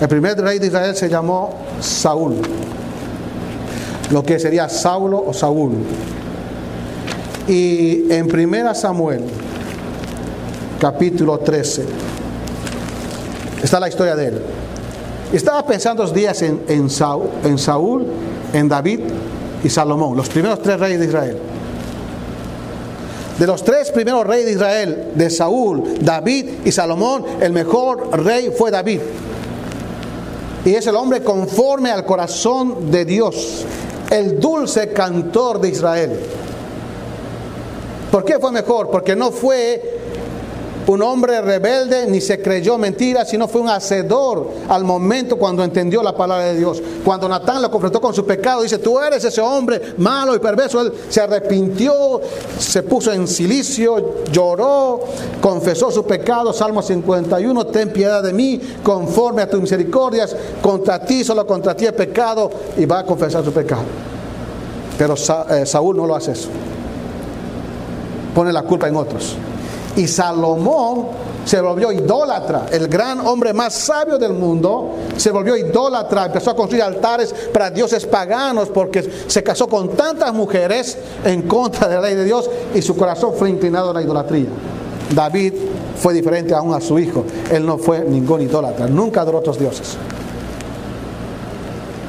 El 0.00 0.08
primer 0.08 0.36
rey 0.40 0.58
de 0.58 0.66
Israel 0.66 0.96
se 0.96 1.08
llamó 1.08 1.54
Saúl, 1.80 2.34
lo 4.10 4.24
que 4.24 4.40
sería 4.40 4.68
Saulo 4.68 5.22
o 5.24 5.32
Saúl. 5.32 5.74
Y 7.46 8.12
en 8.12 8.26
primera 8.26 8.74
Samuel, 8.74 9.22
capítulo 10.80 11.38
13, 11.38 11.84
está 13.62 13.78
la 13.78 13.88
historia 13.88 14.16
de 14.16 14.26
él. 14.26 14.42
Estaba 15.32 15.64
pensando 15.64 16.02
los 16.02 16.12
días 16.12 16.42
en 16.42 16.90
Saúl, 16.90 18.04
en 18.52 18.68
David 18.68 18.98
y 19.62 19.68
Salomón, 19.68 20.16
los 20.16 20.28
primeros 20.28 20.60
tres 20.60 20.80
reyes 20.80 20.98
de 20.98 21.06
Israel. 21.06 21.38
De 23.38 23.46
los 23.46 23.62
tres 23.62 23.90
primeros 23.92 24.26
reyes 24.26 24.46
de 24.46 24.52
Israel, 24.52 25.12
de 25.14 25.30
Saúl, 25.30 25.98
David 26.00 26.50
y 26.64 26.72
Salomón, 26.72 27.24
el 27.40 27.52
mejor 27.52 28.24
rey 28.24 28.50
fue 28.56 28.70
David. 28.72 29.00
Y 30.64 30.74
es 30.74 30.86
el 30.88 30.96
hombre 30.96 31.22
conforme 31.22 31.90
al 31.90 32.04
corazón 32.04 32.90
de 32.90 33.04
Dios, 33.04 33.64
el 34.10 34.40
dulce 34.40 34.88
cantor 34.88 35.60
de 35.60 35.68
Israel. 35.68 36.20
¿Por 38.10 38.24
qué 38.24 38.38
fue 38.40 38.50
mejor? 38.50 38.90
Porque 38.90 39.14
no 39.14 39.30
fue 39.30 39.97
un 40.94 41.02
hombre 41.02 41.40
rebelde, 41.42 42.06
ni 42.06 42.20
se 42.20 42.40
creyó 42.40 42.78
mentira, 42.78 43.24
sino 43.26 43.46
fue 43.46 43.60
un 43.60 43.68
hacedor 43.68 44.48
al 44.68 44.84
momento 44.84 45.36
cuando 45.36 45.62
entendió 45.62 46.02
la 46.02 46.16
palabra 46.16 46.46
de 46.46 46.56
Dios. 46.56 46.82
Cuando 47.04 47.28
Natán 47.28 47.60
lo 47.60 47.70
confrontó 47.70 48.00
con 48.00 48.14
su 48.14 48.24
pecado, 48.24 48.62
dice, 48.62 48.78
tú 48.78 48.98
eres 48.98 49.22
ese 49.22 49.40
hombre 49.40 49.94
malo 49.98 50.34
y 50.34 50.38
perverso. 50.38 50.80
Él 50.80 50.92
se 51.10 51.20
arrepintió, 51.20 52.22
se 52.58 52.82
puso 52.82 53.12
en 53.12 53.28
silicio, 53.28 54.24
lloró, 54.32 55.00
confesó 55.42 55.90
su 55.90 56.04
pecado. 56.06 56.54
Salmo 56.54 56.80
51, 56.80 57.66
ten 57.66 57.92
piedad 57.92 58.22
de 58.22 58.32
mí, 58.32 58.58
conforme 58.82 59.42
a 59.42 59.50
tus 59.50 59.60
misericordias, 59.60 60.34
contra 60.62 61.04
ti, 61.04 61.22
solo 61.22 61.46
contra 61.46 61.76
ti 61.76 61.84
he 61.84 61.92
pecado, 61.92 62.50
y 62.78 62.86
va 62.86 63.00
a 63.00 63.04
confesar 63.04 63.44
su 63.44 63.52
pecado. 63.52 63.82
Pero 64.96 65.14
eh, 65.50 65.66
Saúl 65.66 65.96
no 65.96 66.06
lo 66.06 66.16
hace 66.16 66.32
eso. 66.32 66.48
Pone 68.34 68.52
la 68.52 68.62
culpa 68.62 68.88
en 68.88 68.96
otros. 68.96 69.36
Y 69.98 70.06
Salomón 70.06 71.06
se 71.44 71.60
volvió 71.60 71.90
idólatra, 71.90 72.66
el 72.70 72.86
gran 72.86 73.18
hombre 73.26 73.52
más 73.52 73.74
sabio 73.74 74.16
del 74.16 74.32
mundo, 74.32 74.94
se 75.16 75.32
volvió 75.32 75.56
idólatra, 75.56 76.26
empezó 76.26 76.52
a 76.52 76.56
construir 76.56 76.84
altares 76.84 77.34
para 77.52 77.68
dioses 77.68 78.06
paganos 78.06 78.68
porque 78.68 79.02
se 79.26 79.42
casó 79.42 79.66
con 79.66 79.88
tantas 79.96 80.32
mujeres 80.32 80.96
en 81.24 81.42
contra 81.42 81.88
de 81.88 81.96
la 81.96 82.02
ley 82.02 82.14
de 82.14 82.24
Dios 82.24 82.48
y 82.76 82.80
su 82.80 82.96
corazón 82.96 83.34
fue 83.34 83.50
inclinado 83.50 83.90
a 83.90 83.94
la 83.94 84.00
idolatría. 84.00 84.46
David 85.12 85.54
fue 86.00 86.14
diferente 86.14 86.54
aún 86.54 86.74
a 86.74 86.80
su 86.80 86.96
hijo, 87.00 87.24
él 87.50 87.66
no 87.66 87.76
fue 87.76 88.04
ningún 88.04 88.42
idólatra, 88.42 88.86
nunca 88.86 89.22
adoró 89.22 89.38
otros 89.38 89.58
dioses. 89.58 89.96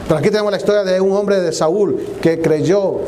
Pero 0.08 0.19
aquí 0.19 0.30
tenemos 0.30 0.52
la 0.52 0.58
historia 0.58 0.84
de 0.84 1.02
un 1.02 1.13
hombre 1.13 1.39
de 1.39 1.52
Saúl 1.52 1.97
que 2.21 2.39
creyó 2.39 2.99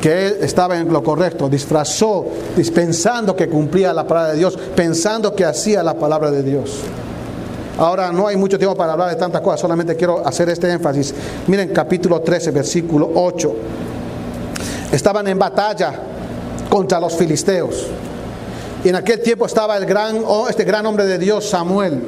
que 0.00 0.38
estaba 0.40 0.78
en 0.78 0.90
lo 0.92 1.02
correcto, 1.02 1.48
disfrazó, 1.48 2.26
pensando 2.74 3.36
que 3.36 3.48
cumplía 3.48 3.92
la 3.92 4.06
palabra 4.06 4.32
de 4.32 4.38
Dios, 4.38 4.58
pensando 4.74 5.34
que 5.34 5.44
hacía 5.44 5.82
la 5.82 5.94
palabra 5.94 6.30
de 6.30 6.42
Dios. 6.42 6.78
Ahora 7.76 8.10
no 8.10 8.26
hay 8.26 8.36
mucho 8.36 8.58
tiempo 8.58 8.74
para 8.74 8.94
hablar 8.94 9.10
de 9.10 9.16
tantas 9.16 9.42
cosas, 9.42 9.60
solamente 9.60 9.96
quiero 9.96 10.26
hacer 10.26 10.48
este 10.48 10.70
énfasis. 10.70 11.14
Miren 11.46 11.68
capítulo 11.68 12.20
13, 12.20 12.50
versículo 12.50 13.10
8. 13.14 13.54
Estaban 14.92 15.28
en 15.28 15.38
batalla 15.38 15.92
contra 16.68 16.98
los 16.98 17.14
filisteos. 17.14 17.86
Y 18.82 18.88
en 18.88 18.96
aquel 18.96 19.20
tiempo 19.20 19.44
estaba 19.44 19.76
el 19.76 19.84
gran, 19.84 20.22
este 20.48 20.64
gran 20.64 20.86
hombre 20.86 21.04
de 21.04 21.18
Dios, 21.18 21.48
Samuel, 21.48 22.02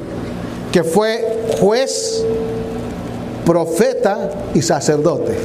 que 0.71 0.83
fue 0.83 1.43
juez, 1.59 2.23
profeta 3.45 4.31
y 4.55 4.63
sacerdote 4.63 5.37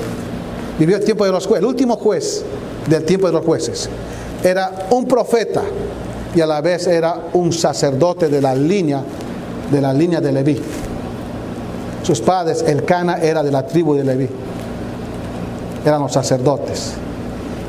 vivió 0.79 0.97
el 0.97 1.05
tiempo 1.05 1.25
de 1.25 1.33
los 1.33 1.47
jueces, 1.47 1.63
el 1.63 1.69
último 1.69 1.97
juez 1.97 2.45
del 2.89 3.05
tiempo 3.05 3.27
de 3.27 3.33
los 3.33 3.45
jueces. 3.45 3.89
Era 4.43 4.87
un 4.91 5.07
profeta 5.07 5.63
y 6.35 6.41
a 6.41 6.47
la 6.47 6.61
vez 6.61 6.87
era 6.87 7.29
un 7.33 7.53
sacerdote 7.53 8.29
de 8.29 8.41
la 8.41 8.55
línea 8.55 9.03
de 9.71 9.81
la 9.81 9.93
línea 9.93 10.21
de 10.21 10.33
Leví. 10.33 10.61
Sus 12.03 12.21
padres, 12.21 12.65
el 12.67 12.85
Cana 12.85 13.19
era 13.21 13.43
de 13.43 13.51
la 13.51 13.67
tribu 13.67 13.95
de 13.95 14.05
Leví. 14.05 14.29
Eran 15.85 16.01
los 16.01 16.13
sacerdotes. 16.13 16.95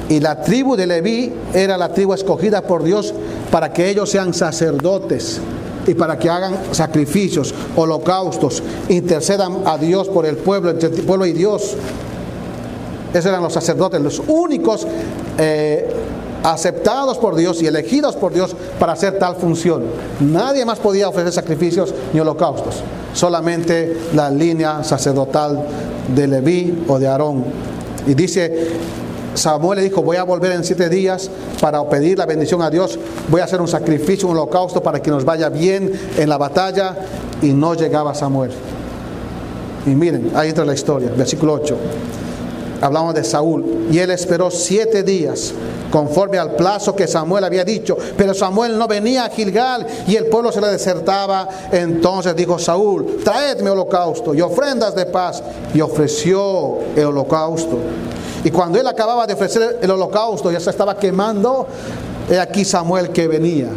Y 0.07 0.19
la 0.19 0.41
tribu 0.41 0.75
de 0.75 0.87
Leví 0.87 1.33
era 1.53 1.77
la 1.77 1.89
tribu 1.89 2.13
escogida 2.13 2.61
por 2.61 2.83
Dios 2.83 3.13
para 3.51 3.71
que 3.73 3.89
ellos 3.89 4.09
sean 4.09 4.33
sacerdotes 4.33 5.39
y 5.85 5.93
para 5.93 6.17
que 6.17 6.29
hagan 6.29 6.55
sacrificios, 6.71 7.53
holocaustos, 7.75 8.63
intercedan 8.89 9.63
a 9.65 9.77
Dios 9.77 10.07
por 10.07 10.25
el 10.25 10.37
pueblo, 10.37 10.71
entre 10.71 10.89
el 10.89 11.03
pueblo 11.03 11.25
y 11.25 11.33
Dios. 11.33 11.75
Esos 13.13 13.25
eran 13.27 13.41
los 13.41 13.53
sacerdotes, 13.53 14.01
los 14.01 14.21
únicos 14.27 14.85
eh, 15.37 15.87
aceptados 16.43 17.17
por 17.17 17.35
Dios 17.35 17.61
y 17.61 17.67
elegidos 17.67 18.15
por 18.15 18.33
Dios 18.33 18.55
para 18.79 18.93
hacer 18.93 19.17
tal 19.17 19.35
función. 19.35 19.83
Nadie 20.19 20.65
más 20.65 20.79
podía 20.79 21.09
ofrecer 21.09 21.33
sacrificios 21.33 21.93
ni 22.13 22.19
holocaustos, 22.19 22.75
solamente 23.13 23.97
la 24.13 24.29
línea 24.29 24.83
sacerdotal 24.83 25.59
de 26.15 26.27
Leví 26.27 26.85
o 26.87 26.99
de 26.99 27.07
Aarón. 27.07 27.45
Y 28.07 28.13
dice, 28.13 28.69
Samuel 29.33 29.77
le 29.77 29.83
dijo, 29.83 30.01
voy 30.01 30.17
a 30.17 30.23
volver 30.23 30.51
en 30.51 30.63
siete 30.63 30.89
días 30.89 31.29
para 31.61 31.87
pedir 31.89 32.17
la 32.17 32.25
bendición 32.25 32.61
a 32.61 32.69
Dios, 32.69 32.97
voy 33.29 33.41
a 33.41 33.45
hacer 33.45 33.61
un 33.61 33.67
sacrificio, 33.67 34.27
un 34.27 34.37
holocausto 34.37 34.81
para 34.81 35.01
que 35.01 35.11
nos 35.11 35.25
vaya 35.25 35.49
bien 35.49 35.91
en 36.17 36.29
la 36.29 36.37
batalla. 36.37 36.95
Y 37.41 37.53
no 37.53 37.73
llegaba 37.73 38.13
Samuel. 38.13 38.51
Y 39.85 39.91
miren, 39.91 40.31
ahí 40.35 40.49
entra 40.49 40.65
la 40.65 40.73
historia, 40.73 41.09
versículo 41.15 41.53
8. 41.53 41.77
Hablamos 42.81 43.13
de 43.13 43.23
Saúl. 43.23 43.87
Y 43.91 43.99
él 43.99 44.11
esperó 44.11 44.49
siete 44.51 45.03
días 45.03 45.53
conforme 45.91 46.37
al 46.37 46.55
plazo 46.55 46.95
que 46.95 47.07
Samuel 47.07 47.43
había 47.43 47.63
dicho. 47.63 47.97
Pero 48.17 48.33
Samuel 48.33 48.77
no 48.77 48.87
venía 48.87 49.25
a 49.25 49.29
Gilgal 49.29 49.85
y 50.07 50.15
el 50.15 50.27
pueblo 50.27 50.51
se 50.51 50.61
le 50.61 50.67
desertaba. 50.67 51.47
Entonces 51.71 52.35
dijo 52.35 52.57
Saúl, 52.59 53.19
traedme 53.23 53.69
holocausto 53.69 54.33
y 54.33 54.41
ofrendas 54.41 54.95
de 54.95 55.05
paz. 55.05 55.43
Y 55.73 55.81
ofreció 55.81 56.79
el 56.95 57.05
holocausto. 57.05 57.77
Y 58.43 58.51
cuando 58.51 58.79
él 58.79 58.87
acababa 58.87 59.27
de 59.27 59.33
ofrecer 59.33 59.79
el 59.81 59.91
holocausto, 59.91 60.51
ya 60.51 60.59
se 60.59 60.69
estaba 60.69 60.97
quemando, 60.97 61.67
he 62.29 62.39
aquí 62.39 62.63
Samuel 62.63 63.09
que 63.09 63.27
venía. 63.27 63.69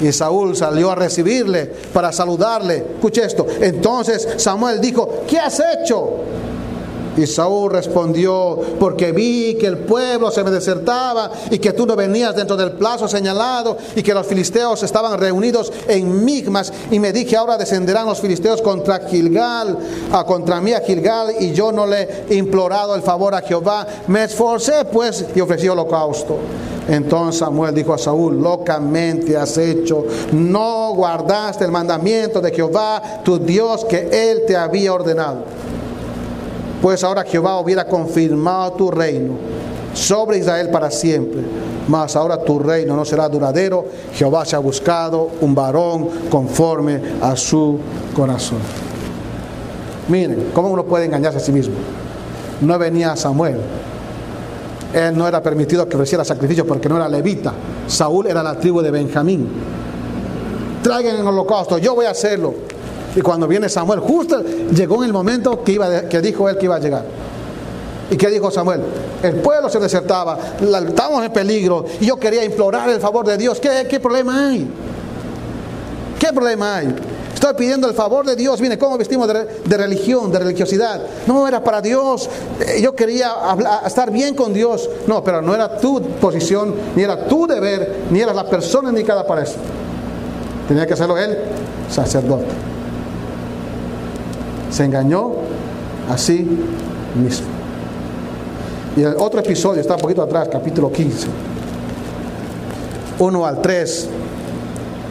Y 0.00 0.12
Saúl 0.12 0.56
salió 0.56 0.90
a 0.90 0.94
recibirle 0.94 1.66
para 1.92 2.12
saludarle. 2.12 2.84
Escuche 2.94 3.24
esto. 3.24 3.46
Entonces 3.60 4.28
Samuel 4.36 4.80
dijo, 4.80 5.22
¿qué 5.26 5.38
has 5.38 5.60
hecho? 5.60 6.20
Y 7.16 7.26
Saúl 7.26 7.70
respondió, 7.70 8.60
porque 8.78 9.12
vi 9.12 9.54
que 9.54 9.66
el 9.66 9.78
pueblo 9.78 10.30
se 10.30 10.44
me 10.44 10.50
desertaba 10.50 11.30
y 11.50 11.58
que 11.58 11.72
tú 11.72 11.86
no 11.86 11.96
venías 11.96 12.36
dentro 12.36 12.56
del 12.56 12.72
plazo 12.72 13.08
señalado 13.08 13.76
y 13.94 14.02
que 14.02 14.14
los 14.14 14.26
filisteos 14.26 14.82
estaban 14.82 15.18
reunidos 15.18 15.72
en 15.88 16.24
Migmas 16.24 16.72
y 16.90 16.98
me 16.98 17.12
dije, 17.12 17.36
ahora 17.36 17.56
descenderán 17.56 18.06
los 18.06 18.20
filisteos 18.20 18.60
contra 18.60 19.00
Gilgal, 19.08 19.78
contra 20.26 20.60
mí 20.60 20.72
a 20.72 20.80
Gilgal 20.80 21.34
y 21.40 21.52
yo 21.52 21.72
no 21.72 21.86
le 21.86 22.26
he 22.28 22.34
implorado 22.34 22.94
el 22.94 23.02
favor 23.02 23.34
a 23.34 23.40
Jehová. 23.40 23.86
Me 24.08 24.24
esforcé 24.24 24.84
pues 24.84 25.24
y 25.34 25.40
ofrecí 25.40 25.68
holocausto. 25.68 26.38
Entonces 26.88 27.40
Samuel 27.40 27.74
dijo 27.74 27.94
a 27.94 27.98
Saúl, 27.98 28.40
locamente 28.40 29.36
has 29.36 29.58
hecho, 29.58 30.04
no 30.32 30.92
guardaste 30.94 31.64
el 31.64 31.72
mandamiento 31.72 32.40
de 32.40 32.52
Jehová, 32.52 33.20
tu 33.24 33.38
Dios, 33.38 33.84
que 33.84 34.08
él 34.30 34.42
te 34.46 34.56
había 34.56 34.92
ordenado. 34.92 35.44
Pues 36.86 37.02
ahora 37.02 37.24
Jehová 37.24 37.58
hubiera 37.58 37.84
confirmado 37.84 38.74
tu 38.74 38.92
reino 38.92 39.32
sobre 39.92 40.38
Israel 40.38 40.70
para 40.70 40.88
siempre. 40.88 41.40
Mas 41.88 42.14
ahora 42.14 42.40
tu 42.40 42.60
reino 42.60 42.94
no 42.94 43.04
será 43.04 43.28
duradero. 43.28 43.86
Jehová 44.14 44.44
se 44.44 44.54
ha 44.54 44.60
buscado 44.60 45.30
un 45.40 45.52
varón 45.52 46.08
conforme 46.30 47.00
a 47.20 47.34
su 47.34 47.80
corazón. 48.14 48.58
Miren, 50.06 50.50
¿cómo 50.54 50.68
uno 50.68 50.84
puede 50.84 51.06
engañarse 51.06 51.38
a 51.38 51.40
sí 51.40 51.50
mismo? 51.50 51.74
No 52.60 52.78
venía 52.78 53.16
Samuel. 53.16 53.56
Él 54.94 55.18
no 55.18 55.26
era 55.26 55.42
permitido 55.42 55.88
que 55.88 55.96
ofreciera 55.96 56.24
sacrificios 56.24 56.68
porque 56.68 56.88
no 56.88 56.98
era 56.98 57.08
levita. 57.08 57.52
Saúl 57.88 58.28
era 58.28 58.44
la 58.44 58.60
tribu 58.60 58.80
de 58.80 58.92
Benjamín. 58.92 59.48
Traigan 60.84 61.16
el 61.16 61.26
holocausto, 61.26 61.78
yo 61.78 61.96
voy 61.96 62.06
a 62.06 62.10
hacerlo. 62.10 62.54
Y 63.16 63.22
cuando 63.22 63.48
viene 63.48 63.68
Samuel, 63.70 63.98
justo 64.00 64.42
llegó 64.42 64.96
en 64.96 65.04
el 65.04 65.12
momento 65.12 65.64
que, 65.64 65.72
iba 65.72 66.02
que 66.02 66.20
dijo 66.20 66.48
él 66.50 66.58
que 66.58 66.66
iba 66.66 66.76
a 66.76 66.78
llegar. 66.78 67.04
¿Y 68.10 68.16
qué 68.16 68.28
dijo 68.28 68.50
Samuel? 68.50 68.82
El 69.22 69.36
pueblo 69.36 69.70
se 69.70 69.80
desertaba, 69.80 70.38
estábamos 70.60 71.24
en 71.24 71.32
peligro 71.32 71.86
y 71.98 72.06
yo 72.06 72.16
quería 72.16 72.44
implorar 72.44 72.90
el 72.90 73.00
favor 73.00 73.26
de 73.26 73.38
Dios. 73.38 73.58
¿Qué, 73.58 73.98
problema 73.98 74.48
hay? 74.48 74.70
¿Qué 76.18 76.28
problema 76.28 76.76
hay? 76.76 76.94
Estoy 77.34 77.54
pidiendo 77.54 77.88
el 77.88 77.94
favor 77.94 78.26
de 78.26 78.36
Dios. 78.36 78.60
Mire, 78.60 78.78
¿cómo 78.78 78.98
vestimos 78.98 79.26
de, 79.28 79.76
religión, 79.76 80.30
de 80.30 80.38
religiosidad? 80.38 81.00
No, 81.26 81.48
era 81.48 81.64
para 81.64 81.80
Dios. 81.80 82.28
Eh, 82.60 82.80
yo 82.82 82.94
quería 82.94 83.32
estar 83.86 84.10
bien 84.10 84.34
con 84.34 84.52
Dios. 84.52 84.88
No, 85.06 85.24
pero 85.24 85.40
no 85.40 85.54
era 85.54 85.78
tu 85.78 86.02
posición, 86.20 86.74
ni 86.94 87.02
era 87.02 87.26
tu 87.26 87.46
deber, 87.46 88.04
ni 88.10 88.20
era 88.20 88.32
la 88.32 88.44
persona 88.48 88.90
indicada 88.90 89.26
para 89.26 89.42
eso. 89.42 89.56
Tenía 90.68 90.86
que 90.86 90.92
hacerlo 90.92 91.18
él, 91.18 91.36
sacerdote. 91.90 92.75
Se 94.70 94.84
engañó 94.84 95.32
a 96.10 96.18
sí 96.18 96.46
mismo. 97.14 97.46
Y 98.96 99.02
el 99.02 99.14
otro 99.18 99.40
episodio 99.40 99.80
está 99.80 99.94
un 99.94 100.00
poquito 100.00 100.22
atrás, 100.22 100.48
capítulo 100.50 100.90
15. 100.90 101.28
1 103.18 103.46
al 103.46 103.60
3. 103.60 104.08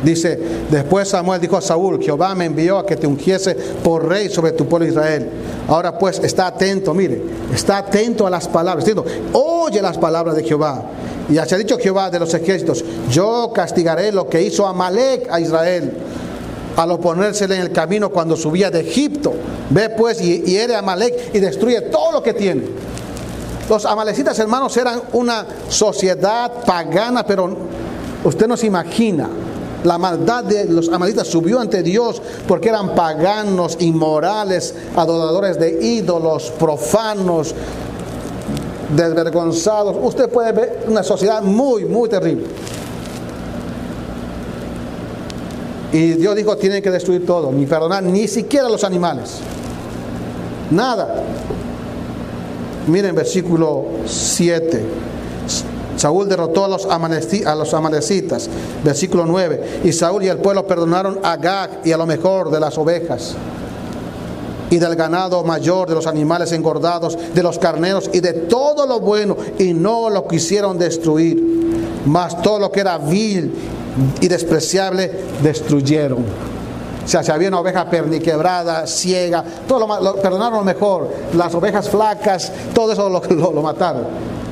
Dice, 0.04 0.40
después 0.70 1.08
Samuel 1.08 1.42
dijo 1.42 1.58
a 1.58 1.62
Saúl, 1.62 2.02
Jehová 2.02 2.36
me 2.36 2.46
envió 2.46 2.78
a 2.78 2.86
que 2.86 2.96
te 2.96 3.08
ungiese 3.08 3.56
por 3.56 4.08
rey 4.08 4.30
sobre 4.30 4.52
tu 4.52 4.68
pueblo 4.68 4.88
Israel. 4.88 5.30
Ahora 5.68 5.98
pues 5.98 6.20
está 6.20 6.48
atento, 6.48 6.94
mire, 6.94 7.24
está 7.54 7.78
atento 7.78 8.28
a 8.28 8.30
las 8.30 8.48
palabras. 8.48 8.86
oye 9.34 9.82
las 9.82 9.98
palabras 9.98 10.36
de 10.36 10.44
Jehová. 10.44 10.84
Y 11.30 11.36
se 11.36 11.56
ha 11.56 11.58
dicho 11.58 11.78
Jehová 11.80 12.12
de 12.12 12.20
los 12.20 12.34
ejércitos, 12.36 12.86
yo 13.10 13.52
castigaré 13.54 14.12
lo 14.12 14.30
que 14.30 14.44
hizo 14.44 14.68
Amalek 14.68 15.28
a 15.32 15.40
Israel 15.40 15.92
al 16.76 16.92
oponérsele 16.92 17.56
en 17.56 17.62
el 17.62 17.72
camino 17.72 18.10
cuando 18.10 18.36
subía 18.36 18.70
de 18.70 18.82
Egipto. 18.82 19.34
Ve 19.70 19.90
pues 19.90 20.22
y 20.22 20.42
hiere 20.42 20.76
a 20.76 20.80
Amalek 20.80 21.34
y 21.34 21.40
destruye 21.40 21.82
todo 21.82 22.12
lo 22.12 22.24
que 22.24 22.34
tiene. 22.34 22.64
Los 23.70 23.86
amalecitas, 23.86 24.38
hermanos, 24.38 24.78
eran 24.78 25.02
una 25.14 25.46
sociedad 25.70 26.64
pagana, 26.66 27.26
pero 27.26 27.58
usted 28.24 28.48
no 28.48 28.56
se 28.56 28.68
imagina. 28.68 29.28
La 29.84 29.98
maldad 29.98 30.44
de 30.44 30.66
los 30.66 30.90
amalecitas 30.90 31.28
subió 31.28 31.60
ante 31.60 31.84
Dios 31.84 32.22
porque 32.48 32.70
eran 32.70 32.96
paganos, 32.96 33.78
inmorales, 33.80 34.74
adoradores 34.96 35.60
de 35.60 35.84
ídolos, 35.84 36.52
profanos, 36.60 37.54
desvergonzados. 38.96 39.96
Usted 40.02 40.30
puede 40.30 40.52
ver 40.52 40.86
una 40.88 41.04
sociedad 41.04 41.42
muy, 41.42 41.86
muy 41.86 42.10
terrible. 42.10 42.46
Y 45.96 46.16
Dios 46.16 46.36
dijo, 46.36 46.58
tienen 46.58 46.84
que 46.84 46.92
destruir 46.92 47.26
todo, 47.26 47.54
ni 47.54 47.66
perdonar, 47.66 48.04
ni 48.04 48.28
siquiera 48.28 48.68
los 48.68 48.84
animales. 48.84 49.38
Nada. 50.70 51.24
Miren 52.88 53.16
versículo 53.16 53.86
7. 54.06 54.84
Saúl 55.96 56.28
derrotó 56.28 56.66
a 56.66 56.68
los, 56.68 56.86
a 56.86 57.56
los. 57.56 58.50
Versículo 58.84 59.26
9. 59.26 59.82
Y 59.86 59.94
Saúl 59.94 60.24
y 60.24 60.28
el 60.28 60.40
pueblo 60.40 60.68
perdonaron 60.68 61.20
a 61.24 61.38
Gag 61.38 61.80
y 61.86 61.94
a 61.94 61.98
lo 61.98 62.06
mejor 62.06 62.52
de 62.52 62.60
las 62.60 62.78
ovejas 62.78 63.34
y 64.70 64.78
del 64.78 64.98
ganado 64.98 65.46
mayor, 65.46 65.88
de 65.88 65.96
los 65.96 66.08
animales 66.08 66.52
engordados, 66.52 67.18
de 67.34 67.42
los 67.42 67.58
carneros 67.58 68.10
y 68.12 68.20
de 68.20 68.34
todo 68.34 68.86
lo 68.86 69.00
bueno, 69.00 69.38
y 69.60 69.74
no 69.74 70.10
lo 70.10 70.28
quisieron 70.28 70.78
destruir. 70.78 71.42
Mas 72.06 72.42
todo 72.42 72.60
lo 72.60 72.70
que 72.70 72.82
era 72.82 72.98
vil 72.98 73.54
y 74.22 74.28
despreciable 74.28 75.12
destruyeron. 75.42 76.26
O 77.04 77.08
sea, 77.08 77.24
si 77.24 77.32
había 77.32 77.50
una 77.50 77.60
oveja 77.60 77.88
perniquebrada, 77.88 78.88
ciega, 78.88 79.44
todo 79.68 79.86
lo, 79.86 80.16
perdonaron 80.16 80.60
lo 80.60 80.64
mejor. 80.64 81.08
Las 81.36 81.54
ovejas 81.54 81.88
flacas, 81.88 82.52
todo 82.74 82.92
eso 82.94 83.10
lo, 83.10 83.22
lo, 83.52 83.62
mataron. 83.62 84.06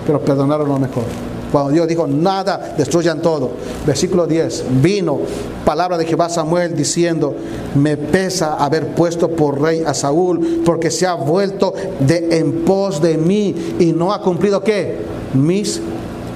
Pero 0.06 0.20
perdonaron 0.20 0.68
lo 0.68 0.78
mejor. 0.78 1.04
Cuando 1.52 1.72
Dios 1.72 1.88
dijo, 1.88 2.06
nada, 2.08 2.76
destruyan 2.78 3.22
todo. 3.22 3.52
Versículo 3.86 4.28
10, 4.28 4.66
vino 4.82 5.20
palabra 5.66 5.98
de 5.98 6.06
Jehová 6.06 6.30
Samuel 6.30 6.76
diciendo, 6.76 7.36
me 7.76 7.98
pesa 7.98 8.56
haber 8.56 8.94
puesto 8.94 9.30
por 9.30 9.60
rey 9.60 9.84
a 9.86 9.94
Saúl, 9.94 10.62
porque 10.64 10.92
se 10.92 11.08
ha 11.08 11.14
vuelto 11.14 11.74
de 12.00 12.38
en 12.38 12.66
pos 12.66 13.02
de 13.02 13.18
mí 13.18 13.76
y 13.80 13.94
no 13.94 14.14
ha 14.14 14.22
cumplido 14.22 14.64
qué? 14.64 15.00
Mis 15.34 15.80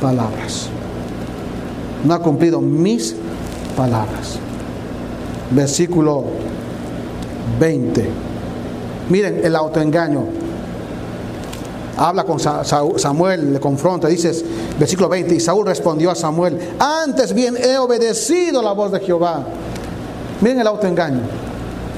palabras 0.02 0.70
no 2.08 2.14
ha 2.14 2.20
cumplido 2.20 2.62
mis 2.62 3.16
palabras. 3.76 4.40
Versículo 5.52 6.24
20. 7.60 8.10
Miren 9.10 9.42
el 9.44 9.56
autoengaño. 9.56 10.24
Habla 11.98 12.24
con 12.26 12.40
Samuel, 12.40 13.54
le 13.54 13.60
confronta, 13.60 14.08
dices, 14.08 14.46
versículo 14.80 15.10
20, 15.10 15.34
y 15.34 15.40
Saúl 15.40 15.66
respondió 15.66 16.12
a 16.12 16.16
Samuel, 16.16 16.60
antes 16.78 17.34
bien 17.34 17.58
he 17.58 17.78
obedecido 17.78 18.62
la 18.62 18.72
voz 18.74 18.92
de 18.92 19.00
Jehová. 19.00 19.44
Miren 20.42 20.62
el 20.62 20.68
autoengaño. 20.68 21.22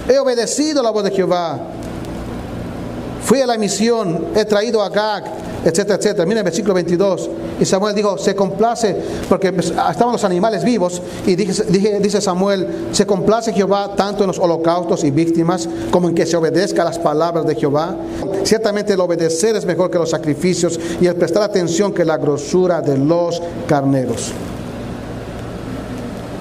He 0.07 0.17
obedecido 0.17 0.81
la 0.81 0.91
voz 0.91 1.03
de 1.03 1.11
Jehová. 1.11 1.59
Fui 3.21 3.41
a 3.41 3.45
la 3.45 3.57
misión, 3.57 4.27
he 4.35 4.45
traído 4.45 4.81
a 4.81 4.89
Gag, 4.89 5.25
etcétera, 5.63 5.95
etcétera. 5.95 6.25
Miren 6.25 6.39
el 6.39 6.43
versículo 6.43 6.73
22. 6.73 7.29
Y 7.59 7.65
Samuel 7.65 7.95
dijo, 7.95 8.17
se 8.17 8.35
complace, 8.35 8.95
porque 9.27 9.51
pues, 9.51 9.67
estaban 9.67 10.13
los 10.13 10.23
animales 10.23 10.63
vivos, 10.63 11.01
y 11.25 11.35
dice 11.35 12.21
Samuel, 12.21 12.89
se 12.91 13.05
complace 13.05 13.53
Jehová 13.53 13.95
tanto 13.95 14.23
en 14.23 14.27
los 14.27 14.39
holocaustos 14.39 15.03
y 15.03 15.11
víctimas 15.11 15.67
como 15.91 16.09
en 16.09 16.15
que 16.15 16.25
se 16.25 16.37
obedezca 16.37 16.81
a 16.81 16.85
las 16.85 16.99
palabras 16.99 17.45
de 17.45 17.55
Jehová. 17.55 17.95
Ciertamente 18.43 18.93
el 18.93 18.99
obedecer 19.01 19.55
es 19.55 19.65
mejor 19.65 19.91
que 19.91 19.97
los 19.97 20.09
sacrificios 20.09 20.79
y 21.01 21.07
el 21.07 21.15
prestar 21.15 21.43
atención 21.43 21.93
que 21.93 22.05
la 22.05 22.17
grosura 22.17 22.81
de 22.81 22.97
los 22.97 23.41
carneros. 23.67 24.33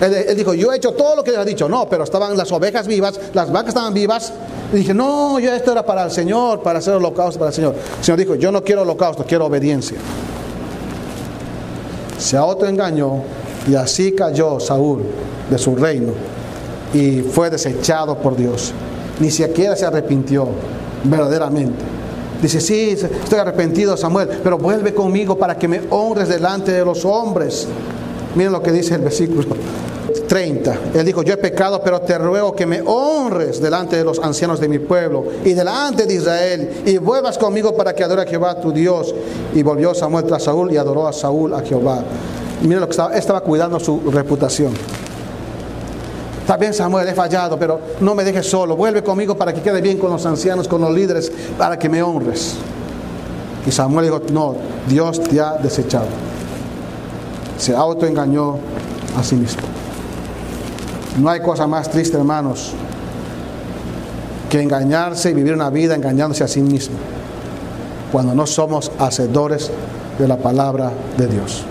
Él, 0.01 0.37
dijo, 0.37 0.55
yo 0.55 0.73
he 0.73 0.77
hecho 0.77 0.93
todo 0.93 1.17
lo 1.17 1.25
que 1.25 1.33
le 1.33 1.39
ha 1.39 1.45
dicho. 1.45 1.69
No, 1.69 1.89
pero 1.89 2.05
estaban 2.05 2.37
las 2.37 2.53
ovejas 2.53 2.87
vivas, 2.87 3.19
las 3.35 3.51
vacas 3.51 3.71
estaban 3.71 3.95
vivas. 3.95 4.33
Y 4.73 4.77
dije, 4.77 4.93
no, 4.93 5.39
yo 5.39 5.53
esto 5.53 5.73
era 5.73 5.85
para 5.85 6.05
el 6.05 6.11
Señor, 6.11 6.63
para 6.63 6.79
hacer 6.79 6.95
holocausto 6.95 7.39
para 7.39 7.49
el 7.49 7.55
Señor. 7.55 7.75
El 7.99 8.05
Señor 8.05 8.19
dijo, 8.19 8.35
yo 8.35 8.53
no 8.53 8.63
quiero 8.63 8.83
holocausto, 8.83 9.25
quiero 9.25 9.47
obediencia 9.47 9.99
se 12.19 12.37
autoengañó 12.37 13.23
y 13.69 13.75
así 13.75 14.13
cayó 14.13 14.61
Saúl 14.61 15.03
de 15.49 15.59
su 15.59 15.77
reino 15.77 16.13
y 16.93 17.21
fue 17.21 17.49
desechado 17.49 18.19
por 18.19 18.37
Dios. 18.37 18.73
ni 19.21 19.31
siquiera 19.31 19.75
se 19.75 19.85
arrepintió 19.85 20.49
verdaderamente. 21.05 21.85
Dice, 22.41 22.61
sí, 22.61 22.91
estoy 22.91 23.39
arrepentido, 23.41 23.97
Samuel, 23.97 24.29
pero 24.45 24.59
vuelve 24.59 24.95
conmigo 24.95 25.37
para 25.37 25.59
que 25.59 25.67
me 25.67 25.81
honres 25.91 26.29
delante 26.29 26.71
de 26.71 26.85
los 26.85 27.05
hombres. 27.05 27.67
Miren 28.37 28.53
lo 28.53 28.63
que 28.63 28.71
dice 28.71 28.95
el 28.95 29.01
versículo 29.01 29.57
30. 30.29 30.79
Él 30.95 31.07
dijo, 31.07 31.23
yo 31.23 31.33
he 31.33 31.39
pecado, 31.39 31.81
pero 31.83 32.01
te 32.03 32.17
ruego 32.19 32.55
que 32.55 32.67
me 32.67 32.83
honres 32.85 33.61
delante 33.61 33.97
de 33.97 34.05
los 34.05 34.19
ancianos 34.19 34.61
de 34.61 34.69
mi 34.69 34.79
pueblo 34.79 35.25
y 35.45 35.55
delante 35.55 36.07
de 36.07 36.15
Israel 36.15 36.83
y 36.85 36.99
vuelvas 36.99 37.39
conmigo 37.39 37.75
para 37.75 37.95
que 37.95 38.05
adore 38.05 38.23
a 38.23 38.27
Jehová 38.27 38.61
tu 38.61 38.71
Dios. 38.71 39.15
Y 39.55 39.63
volvió 39.63 39.95
Samuel 39.95 40.27
tras 40.27 40.45
Saúl 40.45 40.71
y 40.71 40.77
adoró 40.77 41.09
a 41.09 41.13
Saúl 41.13 41.55
a 41.55 41.63
Jehová. 41.63 42.05
Miren 42.63 42.81
lo 42.81 42.87
que 42.87 42.93
estaba, 42.93 43.15
estaba 43.17 43.41
cuidando 43.41 43.81
su 43.81 44.01
reputación. 44.11 44.75
Está 46.41 46.57
bien, 46.57 46.75
Samuel, 46.75 47.09
he 47.09 47.15
fallado, 47.15 47.59
pero 47.59 47.81
no 48.01 48.15
me 48.15 48.25
dejes 48.25 48.47
solo. 48.47 48.77
Vuelve 48.77 49.03
conmigo 49.03 49.37
para 49.37 49.53
que 49.53 49.63
quede 49.63 49.81
bien 49.81 49.99
con 49.99 50.11
los 50.11 50.25
ancianos, 50.27 50.69
con 50.69 50.81
los 50.81 50.93
líderes, 50.93 51.33
para 51.57 51.79
que 51.79 51.89
me 51.89 52.03
honres. 52.03 52.55
Y 53.67 53.71
Samuel 53.71 54.07
dijo, 54.07 54.23
no, 54.33 54.57
Dios 54.89 55.23
te 55.23 55.41
ha 55.41 55.55
desechado. 55.55 56.07
Se 57.59 57.75
autoengañó 57.75 58.57
a 59.17 59.23
sí 59.23 59.35
mismo. 59.35 59.78
No 61.19 61.31
hay 61.31 61.41
cosa 61.41 61.67
más 61.67 61.91
triste, 61.91 62.17
hermanos, 62.17 62.73
que 64.49 64.63
engañarse 64.63 65.31
y 65.31 65.35
vivir 65.35 65.53
una 65.53 65.69
vida 65.69 65.95
engañándose 65.95 66.45
a 66.45 66.49
sí 66.49 66.61
mismo, 66.63 66.97
cuando 68.13 68.35
no 68.35 68.47
somos 68.47 68.93
hacedores 68.99 69.71
de 70.19 70.29
la 70.29 70.37
palabra 70.37 70.93
de 71.17 71.27
Dios. 71.27 71.65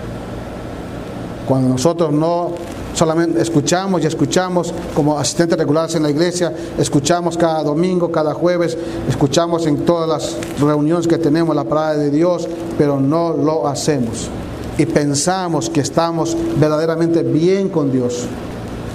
Cuando 1.46 1.70
nosotros 1.70 2.12
no 2.12 2.52
solamente 2.92 3.40
escuchamos 3.40 4.02
y 4.02 4.06
escuchamos 4.06 4.74
como 4.94 5.18
asistentes 5.18 5.56
regulares 5.56 5.94
en 5.94 6.02
la 6.02 6.10
iglesia, 6.10 6.52
escuchamos 6.76 7.38
cada 7.38 7.62
domingo, 7.62 8.12
cada 8.12 8.34
jueves, 8.34 8.76
escuchamos 9.08 9.66
en 9.66 9.86
todas 9.86 10.08
las 10.08 10.60
reuniones 10.60 11.08
que 11.08 11.16
tenemos 11.16 11.56
la 11.56 11.64
palabra 11.64 11.96
de 11.96 12.10
Dios, 12.10 12.46
pero 12.76 13.00
no 13.00 13.32
lo 13.32 13.66
hacemos. 13.66 14.28
Y 14.76 14.84
pensamos 14.84 15.70
que 15.70 15.80
estamos 15.80 16.36
verdaderamente 16.60 17.22
bien 17.22 17.70
con 17.70 17.90
Dios. 17.90 18.28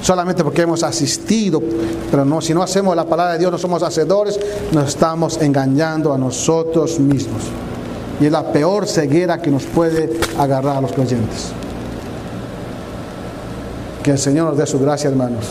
Solamente 0.03 0.43
porque 0.43 0.63
hemos 0.63 0.83
asistido, 0.83 1.61
pero 2.11 2.25
no, 2.25 2.41
si 2.41 2.53
no 2.53 2.61
hacemos 2.61 2.93
la 2.93 3.05
palabra 3.05 3.33
de 3.33 3.39
Dios, 3.39 3.53
no 3.53 3.57
somos 3.57 3.83
hacedores, 3.83 4.37
nos 4.73 4.89
estamos 4.89 5.41
engañando 5.41 6.13
a 6.13 6.17
nosotros 6.17 6.99
mismos. 6.99 7.43
Y 8.19 8.25
es 8.25 8.31
la 8.31 8.51
peor 8.51 8.85
ceguera 8.85 9.41
que 9.41 9.49
nos 9.49 9.63
puede 9.63 10.19
agarrar 10.37 10.75
a 10.75 10.81
los 10.81 10.91
creyentes. 10.91 11.53
Que 14.03 14.11
el 14.11 14.17
Señor 14.17 14.49
nos 14.49 14.57
dé 14.57 14.65
su 14.65 14.77
gracia, 14.77 15.09
hermanos, 15.09 15.45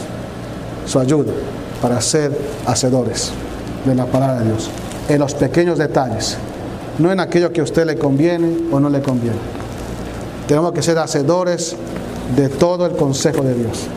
su 0.84 0.98
ayuda 0.98 1.32
para 1.80 1.98
ser 2.03 2.38
hacedores 2.66 3.32
de 3.86 3.94
la 3.94 4.05
palabra 4.05 4.40
de 4.40 4.50
Dios. 4.50 4.68
En 5.09 5.18
los 5.18 5.32
pequeños 5.32 5.78
detalles, 5.78 6.36
no 6.98 7.11
en 7.11 7.20
aquello 7.20 7.55
que 7.55 7.62
a 7.62 7.64
usted 7.64 7.86
le 7.86 7.96
conviene 7.96 8.55
o 8.70 8.78
no 8.78 8.90
le 8.90 9.00
conviene. 9.00 9.38
Tenemos 10.46 10.72
que 10.72 10.82
ser 10.82 10.98
hacedores 10.98 11.74
de 12.36 12.50
todo 12.50 12.84
el 12.84 12.92
consejo 12.92 13.42
de 13.42 13.55
Dios. 13.55 13.88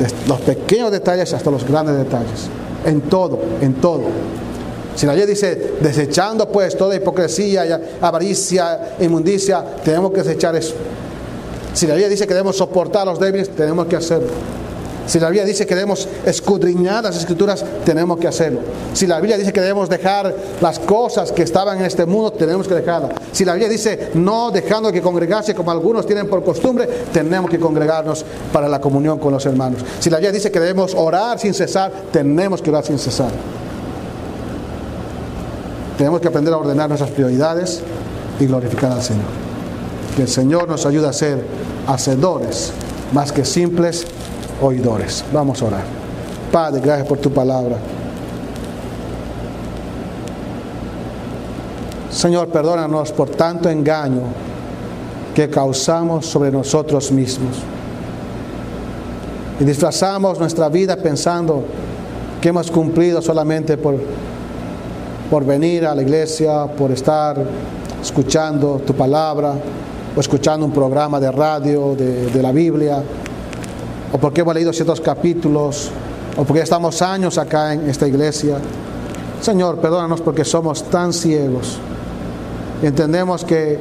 De 0.00 0.08
los 0.26 0.40
pequeños 0.40 0.90
detalles 0.90 1.32
hasta 1.32 1.50
los 1.50 1.64
grandes 1.64 1.96
detalles. 1.96 2.48
En 2.84 3.02
todo, 3.02 3.38
en 3.60 3.74
todo. 3.74 4.02
Si 4.96 5.06
la 5.06 5.14
ley 5.14 5.26
dice, 5.26 5.74
desechando 5.80 6.48
pues 6.50 6.76
toda 6.76 6.96
hipocresía, 6.96 7.80
avaricia, 8.00 8.96
inmundicia, 8.98 9.64
tenemos 9.84 10.10
que 10.10 10.22
desechar 10.22 10.56
eso. 10.56 10.74
Si 11.72 11.86
la 11.86 11.94
Biblia 11.94 12.08
dice 12.08 12.26
que 12.26 12.34
debemos 12.34 12.56
soportar 12.56 13.02
a 13.02 13.12
los 13.12 13.20
débiles, 13.20 13.50
tenemos 13.50 13.86
que 13.86 13.96
hacerlo. 13.96 14.28
Si 15.06 15.18
la 15.18 15.28
Biblia 15.28 15.44
dice 15.44 15.66
que 15.66 15.74
debemos 15.74 16.08
escudriñar 16.24 17.02
las 17.02 17.16
escrituras, 17.16 17.64
tenemos 17.84 18.18
que 18.18 18.28
hacerlo. 18.28 18.60
Si 18.92 19.06
la 19.06 19.18
Biblia 19.18 19.36
dice 19.36 19.52
que 19.52 19.60
debemos 19.60 19.88
dejar 19.88 20.34
las 20.60 20.78
cosas 20.78 21.32
que 21.32 21.42
estaban 21.42 21.78
en 21.78 21.84
este 21.84 22.06
mundo, 22.06 22.32
tenemos 22.32 22.68
que 22.68 22.74
dejarlas. 22.74 23.12
Si 23.32 23.44
la 23.44 23.54
Biblia 23.54 23.68
dice 23.68 24.10
no 24.14 24.50
dejando 24.50 24.92
que 24.92 25.02
congregarse 25.02 25.54
como 25.54 25.70
algunos 25.70 26.06
tienen 26.06 26.28
por 26.28 26.44
costumbre, 26.44 26.86
tenemos 27.12 27.50
que 27.50 27.58
congregarnos 27.58 28.24
para 28.52 28.68
la 28.68 28.80
comunión 28.80 29.18
con 29.18 29.32
los 29.32 29.44
hermanos. 29.46 29.84
Si 29.98 30.10
la 30.10 30.18
Biblia 30.18 30.32
dice 30.32 30.50
que 30.50 30.60
debemos 30.60 30.94
orar 30.94 31.38
sin 31.38 31.54
cesar, 31.54 31.92
tenemos 32.12 32.62
que 32.62 32.70
orar 32.70 32.84
sin 32.84 32.98
cesar. 32.98 33.30
Tenemos 35.98 36.20
que 36.20 36.28
aprender 36.28 36.54
a 36.54 36.56
ordenar 36.56 36.88
nuestras 36.88 37.10
prioridades 37.10 37.80
y 38.38 38.46
glorificar 38.46 38.92
al 38.92 39.02
Señor. 39.02 39.26
Que 40.16 40.22
el 40.22 40.28
Señor 40.28 40.68
nos 40.68 40.86
ayude 40.86 41.08
a 41.08 41.12
ser 41.12 41.44
hacedores 41.86 42.72
más 43.12 43.32
que 43.32 43.44
simples 43.44 44.06
oidores. 44.60 45.24
Vamos 45.32 45.62
a 45.62 45.66
orar. 45.66 45.84
Padre, 46.50 46.80
gracias 46.80 47.06
por 47.06 47.18
tu 47.18 47.30
palabra. 47.30 47.76
Señor, 52.10 52.48
perdónanos 52.48 53.12
por 53.12 53.30
tanto 53.30 53.70
engaño 53.70 54.22
que 55.34 55.48
causamos 55.48 56.26
sobre 56.26 56.50
nosotros 56.50 57.12
mismos. 57.12 57.56
Y 59.60 59.64
disfrazamos 59.64 60.38
nuestra 60.38 60.68
vida 60.68 60.96
pensando 60.96 61.62
que 62.40 62.48
hemos 62.48 62.70
cumplido 62.70 63.22
solamente 63.22 63.76
por, 63.76 63.96
por 65.30 65.44
venir 65.44 65.86
a 65.86 65.94
la 65.94 66.02
iglesia, 66.02 66.66
por 66.66 66.90
estar 66.90 67.36
escuchando 68.02 68.80
tu 68.84 68.94
palabra 68.94 69.54
o 70.16 70.20
escuchando 70.20 70.66
un 70.66 70.72
programa 70.72 71.20
de 71.20 71.30
radio 71.30 71.94
de, 71.94 72.26
de 72.26 72.42
la 72.42 72.50
Biblia 72.50 73.04
o 74.12 74.18
porque 74.18 74.40
hemos 74.40 74.54
leído 74.54 74.72
ciertos 74.72 75.00
capítulos, 75.00 75.90
o 76.36 76.44
porque 76.44 76.62
estamos 76.62 77.00
años 77.02 77.38
acá 77.38 77.74
en 77.74 77.88
esta 77.88 78.06
iglesia. 78.06 78.58
Señor, 79.40 79.78
perdónanos 79.78 80.20
porque 80.20 80.44
somos 80.44 80.84
tan 80.84 81.12
ciegos. 81.12 81.78
Entendemos 82.82 83.44
que 83.44 83.78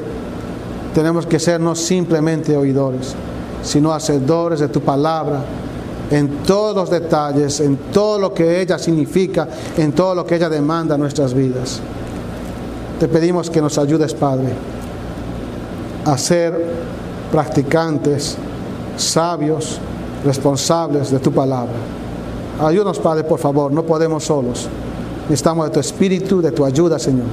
tenemos 0.94 1.26
que 1.26 1.40
ser 1.40 1.60
no 1.60 1.76
simplemente 1.76 2.56
oidores, 2.56 3.14
sino 3.64 3.94
hacedores 3.94 4.60
de 4.60 4.68
tu 4.68 4.82
palabra 4.82 5.42
en 6.12 6.44
todos 6.44 6.76
los 6.76 6.90
detalles, 6.90 7.60
en 7.60 7.78
todo 7.92 8.20
lo 8.20 8.34
que 8.34 8.62
ella 8.62 8.80
significa, 8.80 9.48
en 9.78 9.92
todo 9.92 10.16
lo 10.16 10.26
que 10.26 10.36
ella 10.36 10.50
demanda 10.50 10.96
en 10.96 11.02
nuestras 11.02 11.34
vidas. 11.34 11.80
Te 13.00 13.08
pedimos 13.08 13.50
que 13.50 13.62
nos 13.62 13.78
ayudes, 13.78 14.14
Padre, 14.14 14.50
a 16.06 16.18
ser 16.18 16.66
practicantes, 17.32 18.38
sabios, 18.98 19.80
responsables 20.24 21.12
de 21.12 21.20
tu 21.20 21.32
palabra. 21.32 21.76
Ayúdanos, 22.62 23.00
Padre, 23.00 23.24
por 23.24 23.40
favor, 23.40 23.72
no 23.72 23.84
podemos 23.84 24.24
solos. 24.24 24.68
Necesitamos 25.24 25.68
de 25.68 25.72
tu 25.72 25.80
espíritu, 25.80 26.42
de 26.42 26.52
tu 26.52 26.66
ayuda, 26.66 27.00
Señor. 27.00 27.28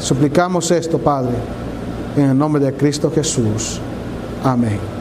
Suplicamos 0.00 0.70
esto, 0.70 0.98
Padre, 0.98 1.32
en 2.16 2.30
el 2.30 2.38
nombre 2.38 2.62
de 2.62 2.72
Cristo 2.74 3.10
Jesús. 3.10 3.80
Amén. 4.44 4.93